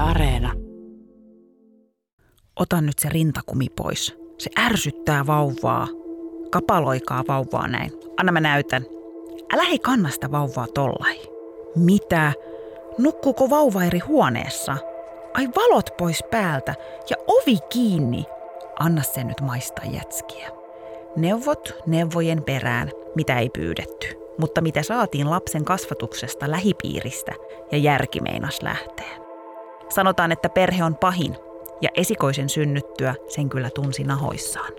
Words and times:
Areena. 0.00 0.52
Ota 2.56 2.80
nyt 2.80 2.98
se 2.98 3.08
rintakumi 3.08 3.66
pois. 3.76 4.18
Se 4.38 4.50
ärsyttää 4.58 5.26
vauvaa. 5.26 5.88
Kapaloikaa 6.50 7.24
vauvaa 7.28 7.68
näin. 7.68 7.92
Anna 8.20 8.32
mä 8.32 8.40
näytän. 8.40 8.86
Älä 9.54 9.62
hei 9.62 9.78
kanna 9.78 10.10
sitä 10.10 10.30
vauvaa 10.30 10.66
tollai. 10.74 11.20
Mitä? 11.76 12.32
Nukkuuko 12.98 13.50
vauva 13.50 13.84
eri 13.84 13.98
huoneessa? 13.98 14.76
Ai 15.34 15.48
valot 15.56 15.90
pois 15.98 16.24
päältä 16.30 16.74
ja 17.10 17.16
ovi 17.26 17.58
kiinni. 17.68 18.24
Anna 18.78 19.02
sen 19.02 19.26
nyt 19.26 19.40
maistaa 19.40 19.84
jätskiä. 19.84 20.50
Neuvot 21.16 21.74
neuvojen 21.86 22.42
perään, 22.42 22.90
mitä 23.14 23.38
ei 23.38 23.50
pyydetty, 23.50 24.06
mutta 24.38 24.60
mitä 24.60 24.82
saatiin 24.82 25.30
lapsen 25.30 25.64
kasvatuksesta 25.64 26.50
lähipiiristä 26.50 27.32
ja 27.72 27.78
järki 27.78 28.20
meinas. 28.20 28.58
Sanotaan, 29.88 30.32
että 30.32 30.48
perhe 30.48 30.84
on 30.84 30.96
pahin 30.96 31.36
ja 31.80 31.88
esikoisen 31.94 32.48
synnyttyä 32.48 33.14
sen 33.28 33.48
kyllä 33.48 33.70
tunsi 33.74 34.04
nahoissaan. 34.04 34.72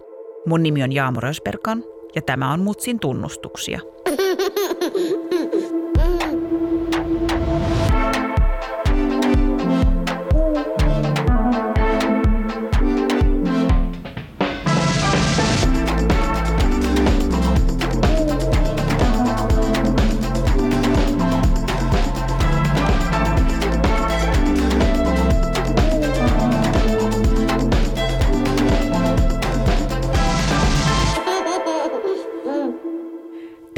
Mun 0.46 0.64
nimi 0.64 0.84
on 0.84 0.92
Jaamo 0.92 1.20
Rösberkan 1.20 1.84
ja 2.16 2.22
tämä 2.22 2.54
on 2.54 2.60
Mutsin 2.60 3.00
tunnustuksia. 3.00 3.80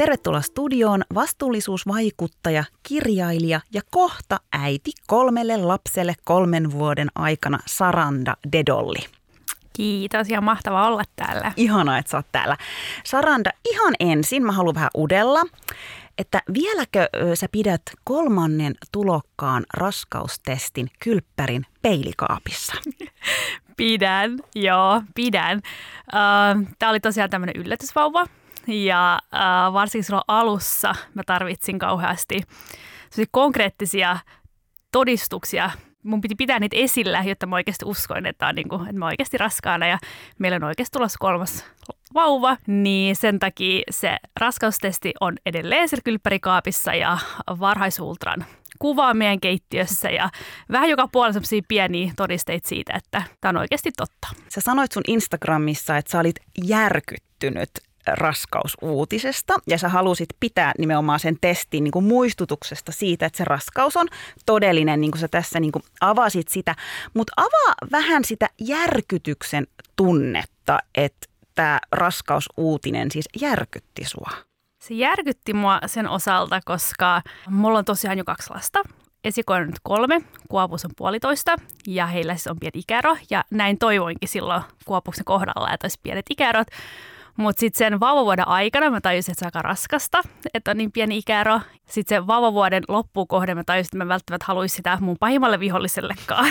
Tervetuloa 0.02 0.40
studioon 0.40 1.02
vastuullisuusvaikuttaja, 1.14 2.64
kirjailija 2.82 3.60
ja 3.72 3.80
kohta 3.90 4.40
äiti 4.52 4.90
kolmelle 5.06 5.56
lapselle 5.56 6.14
kolmen 6.24 6.72
vuoden 6.72 7.08
aikana 7.14 7.58
Saranda 7.66 8.36
Dedolli. 8.52 8.98
Kiitos 9.72 10.28
ja 10.28 10.40
mahtava 10.40 10.86
olla 10.86 11.02
täällä. 11.16 11.52
Ihanaa, 11.56 11.98
että 11.98 12.10
sä 12.10 12.16
oot 12.16 12.26
täällä. 12.32 12.56
Saranda, 13.04 13.50
ihan 13.70 13.94
ensin 14.00 14.42
mä 14.46 14.52
haluan 14.52 14.74
vähän 14.74 14.90
udella, 14.98 15.42
että 16.18 16.42
vieläkö 16.54 17.08
sä 17.34 17.46
pidät 17.52 17.82
kolmannen 18.04 18.74
tulokkaan 18.92 19.64
raskaustestin 19.74 20.90
kylppärin 21.04 21.66
peilikaapissa? 21.82 22.72
Pidän, 23.76 24.38
joo, 24.54 25.02
pidän. 25.14 25.60
Tämä 26.78 26.90
oli 26.90 27.00
tosiaan 27.00 27.30
tämmöinen 27.30 27.56
yllätysvauva, 27.56 28.26
ja 28.66 29.18
äh, 29.34 29.72
varsinkin 29.72 30.04
silloin 30.04 30.24
alussa 30.28 30.94
mä 31.14 31.22
tarvitsin 31.26 31.78
kauheasti 31.78 32.42
konkreettisia 33.30 34.18
todistuksia. 34.92 35.70
Mun 36.02 36.20
piti 36.20 36.34
pitää 36.34 36.58
niitä 36.58 36.76
esillä, 36.76 37.22
jotta 37.26 37.46
mä 37.46 37.56
oikeasti 37.56 37.84
uskoin, 37.84 38.26
että, 38.26 38.46
on, 38.46 38.54
niin 38.54 38.68
kuin, 38.68 38.82
että 38.82 38.98
mä 38.98 39.06
oikeasti 39.06 39.38
raskaana 39.38 39.86
ja 39.86 39.98
meillä 40.38 40.56
on 40.56 40.64
oikeasti 40.64 40.98
tulossa 40.98 41.18
kolmas 41.18 41.64
vauva, 42.14 42.56
niin 42.66 43.16
sen 43.16 43.38
takia 43.38 43.82
se 43.90 44.16
raskaustesti 44.40 45.12
on 45.20 45.36
edelleen 45.46 45.88
siellä 45.88 46.02
kylppärikaapissa 46.04 46.94
ja 46.94 47.18
varhaisultran 47.60 48.44
kuvaa 48.78 49.14
meidän 49.14 49.40
keittiössä 49.40 50.10
ja 50.10 50.30
vähän 50.72 50.90
joka 50.90 51.08
puolella 51.08 51.32
sellaisia 51.32 51.62
pieniä 51.68 52.12
todisteita 52.16 52.68
siitä, 52.68 52.92
että 52.96 53.22
tämä 53.40 53.50
on 53.50 53.56
oikeasti 53.56 53.90
totta. 53.96 54.28
Sä 54.48 54.60
sanoit 54.60 54.92
sun 54.92 55.02
Instagramissa, 55.06 55.96
että 55.96 56.10
sä 56.10 56.20
olit 56.20 56.36
järkyttynyt 56.64 57.70
raskausuutisesta 58.06 59.54
ja 59.66 59.78
sä 59.78 59.88
halusit 59.88 60.28
pitää 60.40 60.72
nimenomaan 60.78 61.20
sen 61.20 61.36
testin 61.40 61.84
niin 61.84 61.92
kuin 61.92 62.04
muistutuksesta 62.04 62.92
siitä, 62.92 63.26
että 63.26 63.36
se 63.36 63.44
raskaus 63.44 63.96
on 63.96 64.08
todellinen, 64.46 65.00
niin 65.00 65.10
kuin 65.10 65.20
sä 65.20 65.28
tässä 65.28 65.60
niin 65.60 65.72
kuin 65.72 65.82
avasit 66.00 66.48
sitä. 66.48 66.74
Mutta 67.14 67.32
avaa 67.36 67.74
vähän 67.92 68.24
sitä 68.24 68.48
järkytyksen 68.60 69.66
tunnetta, 69.96 70.78
että 70.94 71.26
tämä 71.54 71.80
raskausuutinen 71.92 73.10
siis 73.10 73.28
järkytti 73.40 74.04
sua. 74.04 74.30
Se 74.78 74.94
järkytti 74.94 75.54
mua 75.54 75.80
sen 75.86 76.08
osalta, 76.08 76.60
koska 76.64 77.22
mulla 77.48 77.78
on 77.78 77.84
tosiaan 77.84 78.18
jo 78.18 78.24
kaksi 78.24 78.50
lasta. 78.50 78.82
Esikoinen 79.24 79.66
nyt 79.66 79.80
kolme, 79.82 80.20
Kuopus 80.48 80.84
on 80.84 80.90
puolitoista 80.96 81.56
ja 81.86 82.06
heillä 82.06 82.34
siis 82.34 82.46
on 82.46 82.58
pieni 82.60 82.78
ikäero. 82.78 83.16
Ja 83.30 83.44
näin 83.50 83.78
toivoinkin 83.78 84.28
silloin 84.28 84.62
Kuopuksen 84.84 85.24
kohdalla, 85.24 85.72
että 85.72 85.84
olisi 85.84 86.00
pienet 86.02 86.26
ikäerot. 86.30 86.68
Mutta 87.36 87.60
sitten 87.60 87.78
sen 87.78 88.00
vauvavuoden 88.00 88.48
aikana 88.48 88.90
mä 88.90 89.00
tajusin, 89.00 89.32
että 89.32 89.40
se 89.40 89.44
on 89.44 89.48
aika 89.48 89.68
raskasta, 89.68 90.22
että 90.54 90.70
on 90.70 90.76
niin 90.76 90.92
pieni 90.92 91.18
ikäero. 91.18 91.60
Sitten 91.86 92.16
sen 92.16 92.26
vauvavuoden 92.26 92.82
loppuun 92.88 93.28
kohden 93.28 93.56
mä 93.56 93.64
tajusin, 93.64 93.88
että 93.88 94.04
mä 94.04 94.08
välttämättä 94.08 94.44
haluaisin 94.48 94.76
sitä 94.76 94.98
mun 95.00 95.16
pahimmalle 95.20 95.60
vihollisellekaan. 95.60 96.48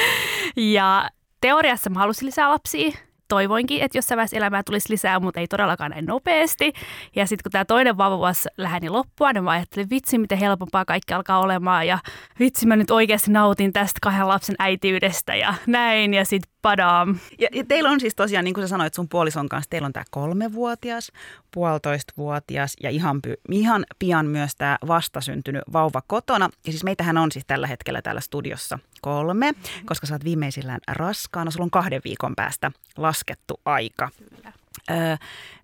ja 0.56 1.10
teoriassa 1.40 1.90
mä 1.90 1.98
halusin 1.98 2.26
lisää 2.26 2.50
lapsia, 2.50 2.90
toivoinkin, 3.28 3.82
että 3.82 3.98
jossain 3.98 4.16
vaiheessa 4.16 4.36
elämää 4.36 4.62
tulisi 4.62 4.92
lisää, 4.92 5.20
mutta 5.20 5.40
ei 5.40 5.46
todellakaan 5.46 5.90
näin 5.90 6.06
nopeasti. 6.06 6.72
Ja 7.16 7.26
sitten 7.26 7.42
kun 7.42 7.52
tämä 7.52 7.64
toinen 7.64 7.98
vauvavuosi 7.98 8.48
läheni 8.56 8.88
loppua, 8.88 9.32
niin 9.32 9.44
mä 9.44 9.50
ajattelin, 9.50 9.90
vitsi, 9.90 10.18
miten 10.18 10.38
helpompaa 10.38 10.84
kaikki 10.84 11.14
alkaa 11.14 11.40
olemaan. 11.40 11.86
Ja 11.86 11.98
vitsi, 12.38 12.66
mä 12.66 12.76
nyt 12.76 12.90
oikeasti 12.90 13.30
nautin 13.30 13.72
tästä 13.72 13.98
kahden 14.02 14.28
lapsen 14.28 14.56
äitiydestä 14.58 15.34
ja 15.34 15.54
näin. 15.66 16.14
Ja 16.14 16.24
sitten 16.24 16.52
padam. 16.62 17.18
Ja, 17.38 17.48
ja 17.52 17.64
teillä 17.64 17.90
on 17.90 18.00
siis 18.00 18.14
tosiaan, 18.14 18.44
niin 18.44 18.54
kuin 18.54 18.64
sä 18.64 18.68
sanoit 18.68 18.94
sun 18.94 19.08
puolison 19.08 19.48
kanssa, 19.48 19.70
teillä 19.70 19.86
on 19.86 19.92
tämä 19.92 20.04
kolmevuotias, 20.10 21.12
puolitoistavuotias 21.50 22.76
ja 22.82 22.90
ihan, 22.90 23.22
py, 23.22 23.34
ihan 23.50 23.86
pian 23.98 24.26
myös 24.26 24.56
tämä 24.56 24.78
vastasyntynyt 24.88 25.62
vauva 25.72 26.02
kotona. 26.06 26.50
Ja 26.66 26.72
siis 26.72 26.84
meitähän 26.84 27.18
on 27.18 27.32
siis 27.32 27.44
tällä 27.46 27.66
hetkellä 27.66 28.02
täällä 28.02 28.20
studiossa 28.20 28.78
kolme, 29.00 29.52
koska 29.86 30.06
sä 30.06 30.14
oot 30.14 30.24
viimeisillään 30.24 30.80
raskaana. 30.88 31.50
Sulla 31.50 31.64
on 31.64 31.70
kahden 31.70 32.00
viikon 32.04 32.36
päästä 32.36 32.72
laskettu 32.96 33.60
aika. 33.64 34.08
Kyllä. 34.18 34.52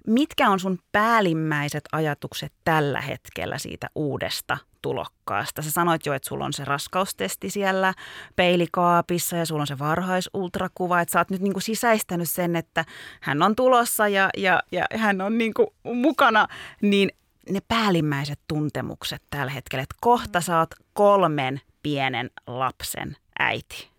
Mitkä 0.06 0.50
on 0.50 0.60
sun 0.60 0.78
päällimmäiset 0.92 1.84
ajatukset 1.92 2.52
tällä 2.64 3.00
hetkellä 3.00 3.58
siitä 3.58 3.90
uudesta 3.94 4.58
tulokkaasta? 4.82 5.62
Sä 5.62 5.70
sanoit 5.70 6.06
jo, 6.06 6.12
että 6.12 6.28
sulla 6.28 6.44
on 6.44 6.52
se 6.52 6.64
raskaustesti 6.64 7.50
siellä 7.50 7.94
peilikaapissa 8.36 9.36
ja 9.36 9.46
sulla 9.46 9.60
on 9.60 9.66
se 9.66 9.78
varhaisultrakuva, 9.78 11.00
että 11.00 11.12
sä 11.12 11.18
oot 11.18 11.30
nyt 11.30 11.40
niinku 11.40 11.60
sisäistänyt 11.60 12.30
sen, 12.30 12.56
että 12.56 12.84
hän 13.20 13.42
on 13.42 13.56
tulossa 13.56 14.08
ja, 14.08 14.30
ja, 14.36 14.62
ja 14.72 14.86
hän 14.96 15.20
on 15.20 15.38
niinku 15.38 15.74
mukana, 15.82 16.48
niin 16.80 17.10
ne 17.50 17.60
päällimmäiset 17.68 18.40
tuntemukset 18.48 19.22
tällä 19.30 19.52
hetkellä, 19.52 19.82
että 19.82 19.96
kohta 20.00 20.38
oot 20.58 20.70
kolmen 20.92 21.60
pienen 21.82 22.30
lapsen 22.46 23.16
äiti. 23.38 23.91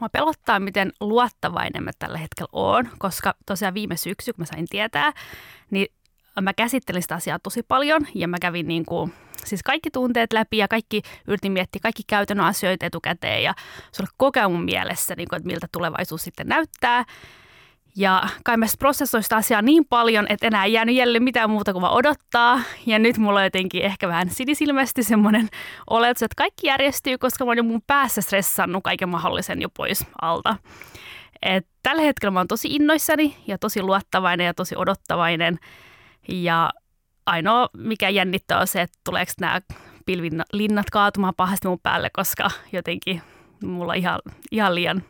Mua 0.00 0.08
pelottaa, 0.08 0.60
miten 0.60 0.92
luottavainen 1.00 1.82
mä 1.82 1.90
tällä 1.98 2.18
hetkellä 2.18 2.48
oon, 2.52 2.88
koska 2.98 3.34
tosiaan 3.46 3.74
viime 3.74 3.96
syksy, 3.96 4.32
kun 4.32 4.42
mä 4.42 4.46
sain 4.46 4.66
tietää, 4.70 5.12
niin 5.70 5.86
mä 6.40 6.54
käsittelin 6.54 7.02
sitä 7.02 7.14
asiaa 7.14 7.38
tosi 7.38 7.62
paljon 7.62 8.06
ja 8.14 8.28
mä 8.28 8.36
kävin 8.40 8.68
niin 8.68 8.84
kuin, 8.86 9.14
siis 9.44 9.62
kaikki 9.62 9.90
tunteet 9.90 10.32
läpi 10.32 10.56
ja 10.56 10.68
kaikki 10.68 11.02
yritin 11.26 11.52
miettiä 11.52 11.80
kaikki 11.82 12.02
käytännön 12.06 12.46
asioita 12.46 12.86
etukäteen 12.86 13.42
ja 13.42 13.54
se 13.92 14.02
oli 14.02 14.08
koko 14.16 14.40
ajan 14.40 14.52
mun 14.52 14.64
mielessä, 14.64 15.14
niin 15.16 15.28
kuin, 15.28 15.36
että 15.36 15.46
miltä 15.46 15.66
tulevaisuus 15.72 16.22
sitten 16.22 16.46
näyttää. 16.46 17.04
Ja 17.96 18.22
kai 18.44 18.56
mä 18.56 18.66
prosessoin 18.78 19.22
sitä 19.22 19.36
asiaa 19.36 19.62
niin 19.62 19.84
paljon, 19.84 20.26
että 20.28 20.46
enää 20.46 20.64
ei 20.64 20.72
jäänyt 20.72 20.94
jälleen 20.94 21.22
mitään 21.22 21.50
muuta 21.50 21.72
kuin 21.72 21.82
vaan 21.82 21.94
odottaa. 21.94 22.60
Ja 22.86 22.98
nyt 22.98 23.18
mulla 23.18 23.38
on 23.38 23.44
jotenkin 23.44 23.82
ehkä 23.82 24.08
vähän 24.08 24.30
sinisilmästi 24.30 25.02
semmoinen 25.02 25.48
oletus, 25.90 26.22
että 26.22 26.34
kaikki 26.36 26.66
järjestyy, 26.66 27.18
koska 27.18 27.44
mä 27.44 27.50
oon 27.50 27.56
jo 27.56 27.62
mun 27.62 27.82
päässä 27.86 28.20
stressannut 28.20 28.84
kaiken 28.84 29.08
mahdollisen 29.08 29.62
jo 29.62 29.68
pois 29.68 30.06
alta. 30.22 30.56
Et 31.42 31.66
tällä 31.82 32.02
hetkellä 32.02 32.30
mä 32.30 32.40
oon 32.40 32.48
tosi 32.48 32.68
innoissani 32.68 33.36
ja 33.46 33.58
tosi 33.58 33.82
luottavainen 33.82 34.46
ja 34.46 34.54
tosi 34.54 34.76
odottavainen. 34.76 35.58
Ja 36.28 36.70
ainoa, 37.26 37.68
mikä 37.76 38.08
jännittää 38.08 38.60
on 38.60 38.66
se, 38.66 38.80
että 38.80 38.98
tuleeko 39.04 39.32
nämä 39.40 39.60
pilvilinnat 40.06 40.90
kaatumaan 40.90 41.34
pahasti 41.36 41.68
mun 41.68 41.80
päälle, 41.82 42.10
koska 42.12 42.50
jotenkin 42.72 43.22
mulla 43.62 43.92
on 43.92 43.98
ihan, 43.98 44.18
ihan 44.50 44.74
liian 44.74 45.02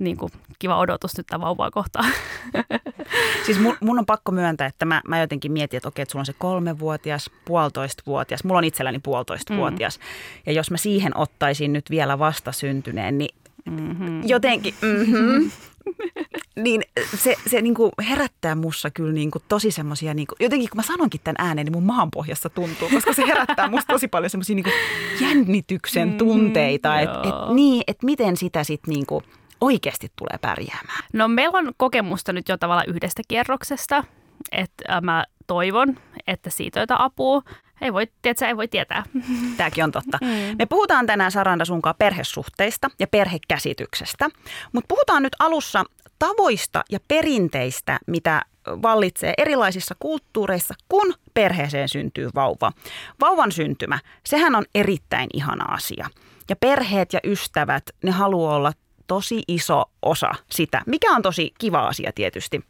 niin 0.00 0.16
kuin, 0.16 0.32
kiva 0.58 0.78
odotus 0.78 1.16
nyt 1.16 1.26
vauvaa 1.40 1.70
kohtaan. 1.70 2.12
Siis 3.46 3.60
mun, 3.60 3.76
mun 3.80 3.98
on 3.98 4.06
pakko 4.06 4.32
myöntää, 4.32 4.66
että 4.66 4.84
mä, 4.84 5.02
mä 5.08 5.20
jotenkin 5.20 5.52
mietin, 5.52 5.76
että 5.76 5.88
okei, 5.88 6.02
että 6.02 6.12
sulla 6.12 6.22
on 6.22 6.26
se 6.26 6.34
kolmevuotias, 6.38 7.30
puolitoistavuotias. 7.44 8.44
Mulla 8.44 8.58
on 8.58 8.64
itselläni 8.64 8.98
puolitoistavuotias. 8.98 9.98
Mm. 9.98 10.02
Ja 10.46 10.52
jos 10.52 10.70
mä 10.70 10.76
siihen 10.76 11.16
ottaisin 11.16 11.72
nyt 11.72 11.90
vielä 11.90 12.18
vastasyntyneen, 12.18 13.18
niin 13.18 13.34
mm-hmm. 13.70 14.22
jotenkin... 14.28 14.74
Mm-hmm. 14.82 15.50
niin 16.64 16.82
se, 17.16 17.34
se 17.46 17.62
niin 17.62 17.74
kuin 17.74 17.92
herättää 18.08 18.54
mussa 18.54 18.90
kyllä 18.90 19.12
niin 19.12 19.30
kuin 19.30 19.42
tosi 19.48 19.70
semmoisia, 19.70 20.14
niin 20.14 20.26
jotenkin 20.40 20.70
kun 20.70 20.76
mä 20.76 20.82
sanonkin 20.82 21.20
tämän 21.24 21.46
ääneen, 21.48 21.64
niin 21.64 21.72
mun 21.72 21.82
maanpohjassa 21.82 22.48
tuntuu, 22.48 22.88
koska 22.88 23.12
se 23.12 23.26
herättää 23.26 23.68
musta 23.70 23.92
tosi 23.92 24.08
paljon 24.08 24.30
semmoisia 24.30 24.56
niin 24.56 24.72
jännityksen 25.20 26.08
mm, 26.08 26.18
tunteita, 26.18 26.88
mm, 26.88 26.98
että 26.98 27.20
et, 27.24 27.54
niin, 27.54 27.82
et 27.86 28.02
miten 28.02 28.36
sitä 28.36 28.64
sitten 28.64 28.94
niin 28.94 29.06
kuin 29.06 29.24
oikeasti 29.62 30.12
tulee 30.18 30.38
pärjäämään. 30.40 31.02
No 31.12 31.28
meillä 31.28 31.58
on 31.58 31.72
kokemusta 31.76 32.32
nyt 32.32 32.48
jo 32.48 32.56
tavallaan 32.56 32.88
yhdestä 32.88 33.22
kierroksesta, 33.28 34.04
että 34.52 35.00
mä 35.00 35.24
toivon, 35.46 35.98
että 36.26 36.50
siitä 36.50 36.80
on 36.80 37.00
apua. 37.00 37.42
Ei 37.80 37.92
voi, 37.92 38.06
tiedätkö, 38.22 38.46
ei 38.46 38.56
voi 38.56 38.68
tietää. 38.68 39.02
Tämäkin 39.56 39.84
on 39.84 39.92
totta. 39.92 40.18
Mm. 40.20 40.56
Me 40.58 40.66
puhutaan 40.66 41.06
tänään 41.06 41.32
Saranda 41.32 41.64
sunkaan 41.64 41.94
perhesuhteista 41.98 42.90
ja 42.98 43.06
perhekäsityksestä, 43.06 44.28
mutta 44.72 44.88
puhutaan 44.88 45.22
nyt 45.22 45.36
alussa 45.38 45.84
tavoista 46.18 46.84
ja 46.90 46.98
perinteistä, 47.08 47.98
mitä 48.06 48.42
vallitsee 48.66 49.34
erilaisissa 49.38 49.94
kulttuureissa, 49.98 50.74
kun 50.88 51.14
perheeseen 51.34 51.88
syntyy 51.88 52.30
vauva. 52.34 52.72
Vauvan 53.20 53.52
syntymä, 53.52 53.98
sehän 54.26 54.54
on 54.54 54.64
erittäin 54.74 55.28
ihana 55.34 55.64
asia. 55.64 56.08
Ja 56.50 56.56
perheet 56.56 57.12
ja 57.12 57.20
ystävät, 57.24 57.82
ne 58.04 58.10
haluaa 58.10 58.56
olla 58.56 58.72
tosi 59.06 59.42
iso 59.48 59.84
osa 60.02 60.30
sitä, 60.50 60.82
mikä 60.86 61.10
on 61.12 61.22
tosi 61.22 61.54
kiva 61.58 61.86
asia 61.86 62.12
tietysti. 62.14 62.60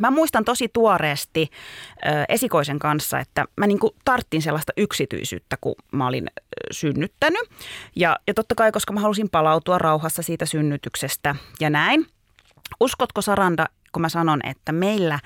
Mä 0.00 0.10
muistan 0.10 0.44
tosi 0.44 0.68
tuoreesti 0.72 1.50
ö, 2.06 2.08
esikoisen 2.28 2.78
kanssa, 2.78 3.18
että 3.18 3.44
mä 3.56 3.66
niinku 3.66 3.96
tarttin 4.04 4.42
sellaista 4.42 4.72
yksityisyyttä, 4.76 5.56
kun 5.60 5.74
mä 5.92 6.06
olin 6.06 6.30
synnyttänyt. 6.70 7.50
Ja, 7.96 8.18
ja 8.26 8.34
totta 8.34 8.54
kai, 8.54 8.72
koska 8.72 8.92
mä 8.92 9.00
halusin 9.00 9.30
palautua 9.30 9.78
rauhassa 9.78 10.22
siitä 10.22 10.46
synnytyksestä 10.46 11.36
ja 11.60 11.70
näin. 11.70 12.06
Uskotko 12.80 13.22
Saranda, 13.22 13.66
kun 13.92 14.02
mä 14.02 14.08
sanon, 14.08 14.40
että 14.46 14.72
meillä 14.72 15.18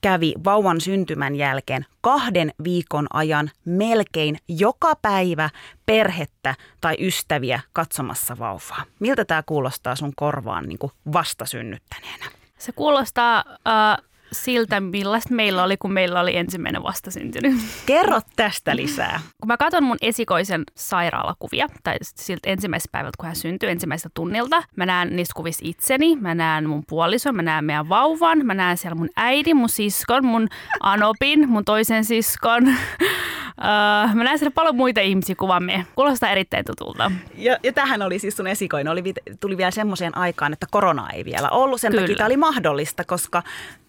kävi 0.00 0.34
vauvan 0.44 0.80
syntymän 0.80 1.34
jälkeen 1.34 1.86
kahden 2.00 2.52
viikon 2.64 3.06
ajan 3.12 3.50
melkein 3.64 4.38
joka 4.48 4.96
päivä 5.02 5.50
perhettä 5.86 6.54
tai 6.80 6.96
ystäviä 7.00 7.60
katsomassa 7.72 8.38
vauvaa. 8.38 8.84
Miltä 9.00 9.24
tämä 9.24 9.42
kuulostaa 9.46 9.96
sun 9.96 10.12
korvaan 10.16 10.68
niin 10.68 10.78
kuin 10.78 10.92
vastasynnyttäneenä? 11.12 12.24
Se 12.58 12.72
kuulostaa 12.72 13.44
äh, 13.48 14.09
siltä, 14.32 14.80
millaista 14.80 15.34
meillä 15.34 15.62
oli, 15.62 15.76
kun 15.76 15.92
meillä 15.92 16.20
oli 16.20 16.36
ensimmäinen 16.36 16.82
vastasyntynyt. 16.82 17.54
Kerro 17.86 18.20
tästä 18.36 18.76
lisää. 18.76 19.20
Kun 19.40 19.48
mä 19.48 19.56
katson 19.56 19.84
mun 19.84 19.96
esikoisen 20.00 20.64
sairaalakuvia, 20.76 21.66
tai 21.82 21.96
siltä 22.02 22.50
ensimmäisestä 22.50 22.92
päivältä, 22.92 23.16
kun 23.18 23.26
hän 23.26 23.36
syntyi, 23.36 23.70
ensimmäisestä 23.70 24.10
tunnilta, 24.14 24.62
mä 24.76 24.86
näen 24.86 25.16
niissä 25.16 25.32
kuvissa 25.36 25.64
itseni, 25.64 26.16
mä 26.16 26.34
näen 26.34 26.68
mun 26.68 26.82
puolison, 26.88 27.36
mä 27.36 27.42
näen 27.42 27.64
meidän 27.64 27.88
vauvan, 27.88 28.46
mä 28.46 28.54
näen 28.54 28.76
siellä 28.76 28.94
mun 28.94 29.10
äidin, 29.16 29.56
mun 29.56 29.68
siskon, 29.68 30.26
mun 30.26 30.48
anopin, 30.80 31.48
mun 31.48 31.64
toisen 31.64 32.04
siskon. 32.04 32.68
Uh, 32.68 34.14
mä 34.14 34.24
näen 34.24 34.38
siellä 34.38 34.54
paljon 34.54 34.76
muita 34.76 35.00
ihmisiä 35.00 35.34
kuvamme. 35.34 35.86
Kuulostaa 35.94 36.30
erittäin 36.30 36.64
tutulta. 36.64 37.12
Ja, 37.34 37.58
ja 37.62 37.72
tähän 37.72 38.02
oli 38.02 38.18
siis 38.18 38.36
sun 38.36 38.46
esikoinen. 38.46 38.92
Oli, 38.92 39.02
tuli 39.40 39.56
vielä 39.56 39.70
semmoiseen 39.70 40.16
aikaan, 40.16 40.52
että 40.52 40.66
korona 40.70 41.10
ei 41.10 41.24
vielä 41.24 41.48
ollut. 41.48 41.80
Sen 41.80 41.90
Kyllä. 41.90 42.02
takia 42.02 42.16
tämä 42.16 42.26
oli 42.26 42.36
mahdollista, 42.36 43.04
koska 43.04 43.42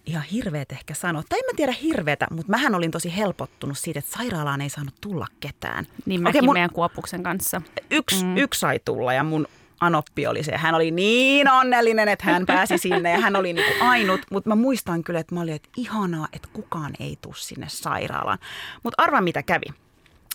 ihan 0.06 0.22
hirveet 0.22 0.72
ehkä 0.72 0.94
sanoa. 0.94 1.22
Tai 1.28 1.38
en 1.38 1.44
mä 1.44 1.56
tiedä 1.56 1.72
hirveetä, 1.72 2.26
mutta 2.30 2.50
mähän 2.50 2.74
olin 2.74 2.90
tosi 2.90 3.16
helpottunut 3.16 3.78
siitä, 3.78 3.98
että 3.98 4.12
sairaalaan 4.12 4.60
ei 4.60 4.68
saanut 4.68 4.94
tulla 5.00 5.26
ketään. 5.40 5.86
Niin 6.06 6.22
mäkin 6.22 6.44
mun, 6.44 6.54
meidän 6.54 6.70
kuopuksen 6.72 7.22
kanssa. 7.22 7.62
Yksi, 7.90 8.24
mm. 8.24 8.36
yksi 8.36 8.60
sai 8.60 8.80
tulla 8.84 9.12
ja 9.12 9.24
mun 9.24 9.46
Anoppi 9.80 10.26
oli 10.26 10.42
se. 10.42 10.56
Hän 10.56 10.74
oli 10.74 10.90
niin 10.90 11.50
onnellinen, 11.50 12.08
että 12.08 12.24
hän 12.24 12.46
pääsi 12.46 12.78
sinne 12.78 13.10
ja 13.10 13.20
hän 13.20 13.36
oli 13.36 13.52
niin 13.52 13.66
kuin 13.72 13.88
ainut. 13.88 14.20
Mutta 14.30 14.48
mä 14.48 14.54
muistan 14.54 15.04
kyllä, 15.04 15.20
että 15.20 15.34
mä 15.34 15.40
olin, 15.40 15.54
että 15.54 15.68
ihanaa, 15.76 16.28
että 16.32 16.48
kukaan 16.52 16.92
ei 17.00 17.18
tule 17.22 17.34
sinne 17.36 17.66
sairaalaan. 17.68 18.38
Mutta 18.82 19.02
arva 19.02 19.20
mitä 19.20 19.42
kävi. 19.42 19.66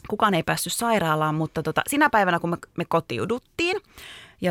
Kukaan 0.08 0.34
ei 0.34 0.44
päässyt 0.44 0.74
sairaalaan, 0.74 1.36
mutta 1.36 1.64
tota, 1.64 1.82
sinä 1.88 2.10
päivänä 2.10 2.40
kun 2.40 2.50
me, 2.50 2.58
me 2.78 2.86
kotiuduttiin, 2.86 3.82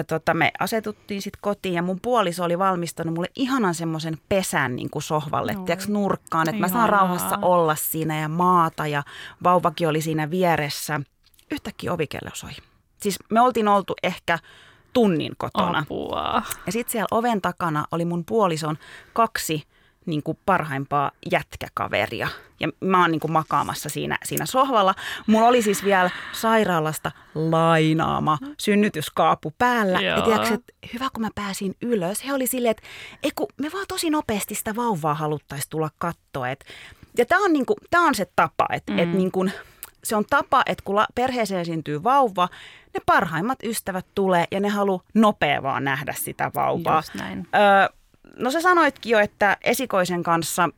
tota, 0.05 0.35
me 0.35 0.53
asetuttiin 0.59 1.23
sitten 1.23 1.41
kotiin 1.41 1.75
ja 1.75 1.83
mun 1.83 2.01
puoliso 2.03 2.45
oli 2.45 2.59
valmistanut 2.59 3.15
mulle 3.15 3.31
ihanan 3.37 3.75
semmoisen 3.75 4.19
pesän 4.29 4.77
niin 4.77 4.91
kuin 4.91 5.03
sohvalle, 5.03 5.53
no. 5.53 5.63
tiiäks, 5.63 5.89
nurkkaan, 5.89 6.49
että 6.49 6.61
mä 6.61 6.69
saan 6.69 6.89
rauhassa 6.89 7.39
olla 7.43 7.75
siinä 7.75 8.21
ja 8.21 8.29
maata 8.29 8.87
ja 8.87 9.03
vauvakin 9.45 9.89
oli 9.89 10.01
siinä 10.01 10.31
vieressä. 10.31 11.01
Yhtäkkiä 11.51 11.93
ovikello 11.93 12.31
soi. 12.35 12.51
Siis 13.03 13.19
me 13.31 13.41
oltiin 13.41 13.69
oltu 13.69 13.95
ehkä 14.03 14.39
tunnin 14.93 15.33
kotona. 15.39 15.79
Apua. 15.79 16.43
Ja 16.67 16.73
sitten 16.73 16.93
siellä 16.93 17.09
oven 17.11 17.43
takana 17.43 17.85
oli 17.91 18.05
mun 18.05 18.25
puolison 18.25 18.79
kaksi 19.13 19.63
niin 20.07 20.23
kuin 20.23 20.39
parhaimpaa 20.47 21.11
jätkäkaveria. 21.33 22.29
Ja 22.61 22.69
mä 22.81 23.01
oon 23.01 23.11
niin 23.11 23.21
kuin 23.21 23.33
makaamassa 23.33 23.89
siinä, 23.89 24.19
siinä 24.25 24.47
sohvalla. 24.47 24.95
Mulla 25.27 25.49
oli 25.49 25.63
siis 25.63 25.85
vielä 25.85 26.11
sairaalasta 26.33 27.13
lainaama 27.35 28.39
synnytyskaapu 28.59 29.53
päällä. 29.59 30.01
Joo. 30.01 30.17
Ja 30.17 30.23
tiedätkö, 30.23 30.55
että 30.55 30.73
hyvä 30.93 31.09
kun 31.13 31.23
mä 31.23 31.31
pääsin 31.35 31.75
ylös. 31.83 32.27
He 32.27 32.35
oli 32.35 32.47
silleen, 32.47 32.71
että 32.71 32.83
ei 33.23 33.31
kun 33.35 33.47
me 33.61 33.71
vaan 33.73 33.87
tosi 33.89 34.11
nopeasti 34.11 34.55
sitä 34.55 34.77
vauvaa 34.77 35.15
haluttaisiin 35.15 35.71
tulla 35.71 35.91
katsoa. 35.99 36.49
Et, 36.49 36.65
ja 37.19 37.27
tämä 37.27 37.45
on, 37.45 37.53
niin 37.53 37.67
kuin, 37.67 37.77
tää 37.91 38.01
on 38.01 38.15
se 38.15 38.27
tapa, 38.37 38.67
että 38.73 38.93
mm. 38.93 38.99
et 38.99 39.13
niin 39.13 39.33
kuin, 39.33 39.53
se 40.05 40.17
on 40.17 40.25
tapa, 40.31 40.63
että 40.67 40.85
kun 40.85 41.05
perheeseen 41.15 41.61
esiintyy 41.61 42.05
vauva, 42.05 42.49
ne 42.95 43.01
parhaimmat 43.07 43.59
ystävät 43.63 44.07
tulee 44.15 44.45
ja 44.51 44.61
ne 44.61 44.69
haluaa 44.69 45.03
nopea 45.15 45.63
vaan 45.63 45.85
nähdä 45.85 46.13
sitä 46.13 46.51
vauvaa. 46.55 46.97
Just 46.97 47.15
näin. 47.15 47.49
Öö, 47.55 47.96
no 48.37 48.51
sä 48.51 48.61
sanoitkin 48.61 49.11
jo, 49.11 49.19
että 49.19 49.57
esikoisen 49.65 50.23
kanssa 50.23 50.69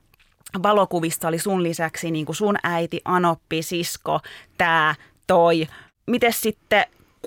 valokuvissa 0.62 1.28
oli 1.28 1.38
sun 1.38 1.62
lisäksi 1.62 2.10
niin 2.10 2.26
kuin 2.26 2.36
sun 2.36 2.56
äiti, 2.62 3.00
Anoppi, 3.04 3.62
sisko, 3.62 4.20
tämä, 4.58 4.94
toi. 5.26 5.68
Miten 6.06 6.32
sitten 6.32 6.86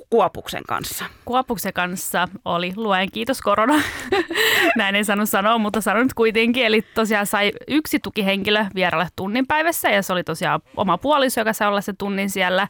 Kuopuksen 0.10 0.64
kanssa? 0.68 1.06
Kuopuksen 1.26 1.74
kanssa 1.74 2.28
oli, 2.46 2.74
luen 2.76 3.12
kiitos 3.12 3.42
korona. 3.42 3.82
Näin 4.78 4.96
en 4.96 5.06
saanut 5.06 5.30
sanoa, 5.30 5.58
mutta 5.58 5.82
sanon 5.82 6.04
nyt 6.04 6.14
kuitenkin. 6.14 6.66
Eli 6.66 6.82
tosiaan 6.82 7.28
sai 7.28 7.52
yksi 7.68 8.00
tukihenkilö 8.00 8.66
vieraille 8.76 9.08
tunnin 9.16 9.48
päivässä 9.48 9.90
ja 9.90 10.02
se 10.02 10.14
oli 10.14 10.24
tosiaan 10.24 10.62
oma 10.78 10.98
puoliso, 10.98 11.42
joka 11.42 11.54
sai 11.54 11.68
olla 11.68 11.82
se 11.82 11.94
tunnin 11.94 12.30
siellä. 12.30 12.68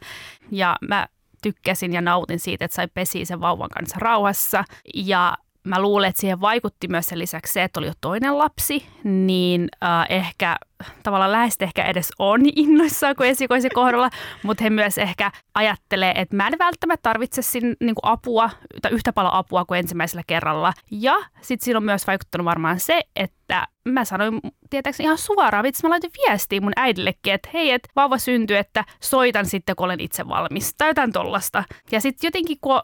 Ja 0.50 0.76
mä 0.88 1.06
tykkäsin 1.42 1.92
ja 1.92 2.00
nautin 2.00 2.38
siitä, 2.38 2.64
että 2.64 2.74
sai 2.74 2.88
pesiä 2.94 3.24
sen 3.24 3.40
vauvan 3.40 3.68
kanssa 3.68 3.96
rauhassa. 4.00 4.64
Ja 4.94 5.34
mä 5.64 5.80
luulen, 5.82 6.08
että 6.08 6.20
siihen 6.20 6.40
vaikutti 6.40 6.88
myös 6.88 7.06
sen 7.06 7.18
lisäksi 7.18 7.52
se, 7.52 7.62
että 7.62 7.80
oli 7.80 7.86
jo 7.86 7.92
toinen 8.00 8.38
lapsi, 8.38 8.86
niin 9.04 9.68
äh, 9.84 10.06
ehkä 10.08 10.56
tavallaan 11.02 11.32
läheisesti 11.32 11.64
ehkä 11.64 11.84
edes 11.84 12.12
on 12.18 12.40
innoissaan 12.56 13.16
kuin 13.16 13.28
esikoisen 13.28 13.70
kohdalla, 13.74 14.10
mutta 14.42 14.64
he 14.64 14.70
myös 14.70 14.98
ehkä 14.98 15.30
ajattelee, 15.54 16.12
että 16.16 16.36
mä 16.36 16.46
en 16.46 16.58
välttämättä 16.58 17.02
tarvitse 17.02 17.42
sin, 17.42 17.76
niin 17.80 17.94
kuin 17.94 18.12
apua 18.12 18.50
tai 18.82 18.92
yhtä 18.92 19.12
paljon 19.12 19.34
apua 19.34 19.64
kuin 19.64 19.78
ensimmäisellä 19.78 20.22
kerralla. 20.26 20.72
Ja 20.90 21.14
sitten 21.40 21.64
siinä 21.64 21.78
on 21.78 21.84
myös 21.84 22.06
vaikuttanut 22.06 22.44
varmaan 22.44 22.80
se, 22.80 23.00
että 23.16 23.66
mä 23.84 24.04
sanoin 24.04 24.40
tietääkseni 24.70 25.04
ihan 25.04 25.18
suoraan, 25.18 25.62
vitsi 25.62 25.82
mä 25.82 25.90
laitin 25.90 26.10
viestiä 26.26 26.60
mun 26.60 26.72
äidillekin, 26.76 27.32
että 27.32 27.48
hei, 27.54 27.70
että 27.70 27.88
vauva 27.96 28.18
syntyy, 28.18 28.56
että 28.56 28.84
soitan 29.00 29.46
sitten, 29.46 29.76
kun 29.76 29.84
olen 29.84 30.00
itse 30.00 30.28
valmis, 30.28 30.74
tai 30.74 30.88
jotain 30.88 31.12
tollasta. 31.12 31.64
Ja 31.92 32.00
sitten 32.00 32.28
jotenkin, 32.28 32.58
kun 32.60 32.80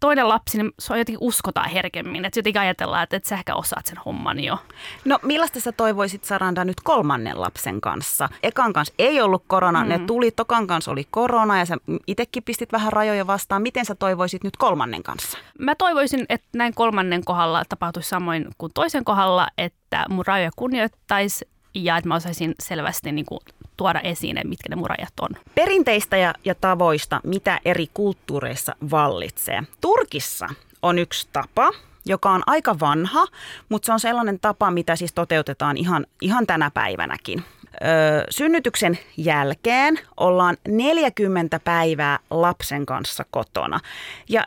toinen 0.00 0.28
lapsi, 0.28 0.58
niin 0.58 0.72
se 0.78 0.92
on 0.92 0.98
jotenkin 0.98 1.26
uskotaan 1.26 1.70
herkemmin. 1.70 2.24
Että 2.24 2.38
jotenkin 2.38 2.60
ajatellaan, 2.60 3.02
että, 3.02 3.16
että 3.16 3.28
sä 3.28 3.34
ehkä 3.34 3.54
osaat 3.54 3.86
sen 3.86 3.98
homman 4.06 4.40
jo. 4.40 4.58
No 5.04 5.18
millaista 5.22 5.60
sä 5.60 5.72
toivoisit 5.72 6.24
Saranda 6.24 6.64
nyt 6.64 6.80
kolmannen 6.84 7.40
lapsen 7.40 7.80
kanssa? 7.80 8.28
Ekan 8.42 8.72
kanssa 8.72 8.94
ei 8.98 9.20
ollut 9.20 9.44
korona, 9.46 9.82
mm. 9.82 9.88
ne 9.88 9.98
tuli, 9.98 10.30
Tokan 10.30 10.66
kanssa 10.66 10.90
oli 10.90 11.06
korona 11.10 11.58
ja 11.58 11.64
sä 11.64 11.76
itsekin 12.06 12.42
pistit 12.42 12.72
vähän 12.72 12.92
rajoja 12.92 13.26
vastaan. 13.26 13.62
Miten 13.62 13.84
sä 13.84 13.94
toivoisit 13.94 14.44
nyt 14.44 14.56
kolmannen 14.56 15.02
kanssa? 15.02 15.38
Mä 15.58 15.74
toivoisin, 15.74 16.26
että 16.28 16.48
näin 16.54 16.74
kolmannen 16.74 17.24
kohdalla 17.24 17.62
tapahtuisi 17.68 18.08
samoin 18.08 18.46
kuin 18.58 18.72
toisen 18.74 19.04
kohdalla, 19.04 19.48
että 19.58 20.04
mun 20.08 20.26
rajoja 20.26 20.50
kunnioittaisi 20.56 21.48
ja 21.74 21.96
että 21.96 22.08
mä 22.08 22.14
osaisin 22.14 22.54
selvästi 22.62 23.12
niin 23.12 23.26
kuin 23.26 23.40
tuoda 23.80 24.00
esiin, 24.00 24.40
mitkä 24.44 24.68
ne 24.68 24.76
murajat 24.76 25.12
on. 25.20 25.28
Perinteistä 25.54 26.16
ja, 26.16 26.34
ja 26.44 26.54
tavoista, 26.54 27.20
mitä 27.24 27.60
eri 27.64 27.86
kulttuureissa 27.94 28.74
vallitsee. 28.90 29.62
Turkissa 29.80 30.48
on 30.82 30.98
yksi 30.98 31.28
tapa, 31.32 31.72
joka 32.04 32.30
on 32.30 32.42
aika 32.46 32.80
vanha, 32.80 33.26
mutta 33.68 33.86
se 33.86 33.92
on 33.92 34.00
sellainen 34.00 34.40
tapa, 34.40 34.70
mitä 34.70 34.96
siis 34.96 35.12
toteutetaan 35.12 35.76
ihan, 35.76 36.06
ihan 36.20 36.46
tänä 36.46 36.70
päivänäkin. 36.70 37.44
Öö, 37.84 38.24
synnytyksen 38.30 38.98
jälkeen 39.16 39.98
ollaan 40.16 40.56
40 40.68 41.60
päivää 41.64 42.18
lapsen 42.30 42.86
kanssa 42.86 43.24
kotona. 43.30 43.80
Ja 44.28 44.46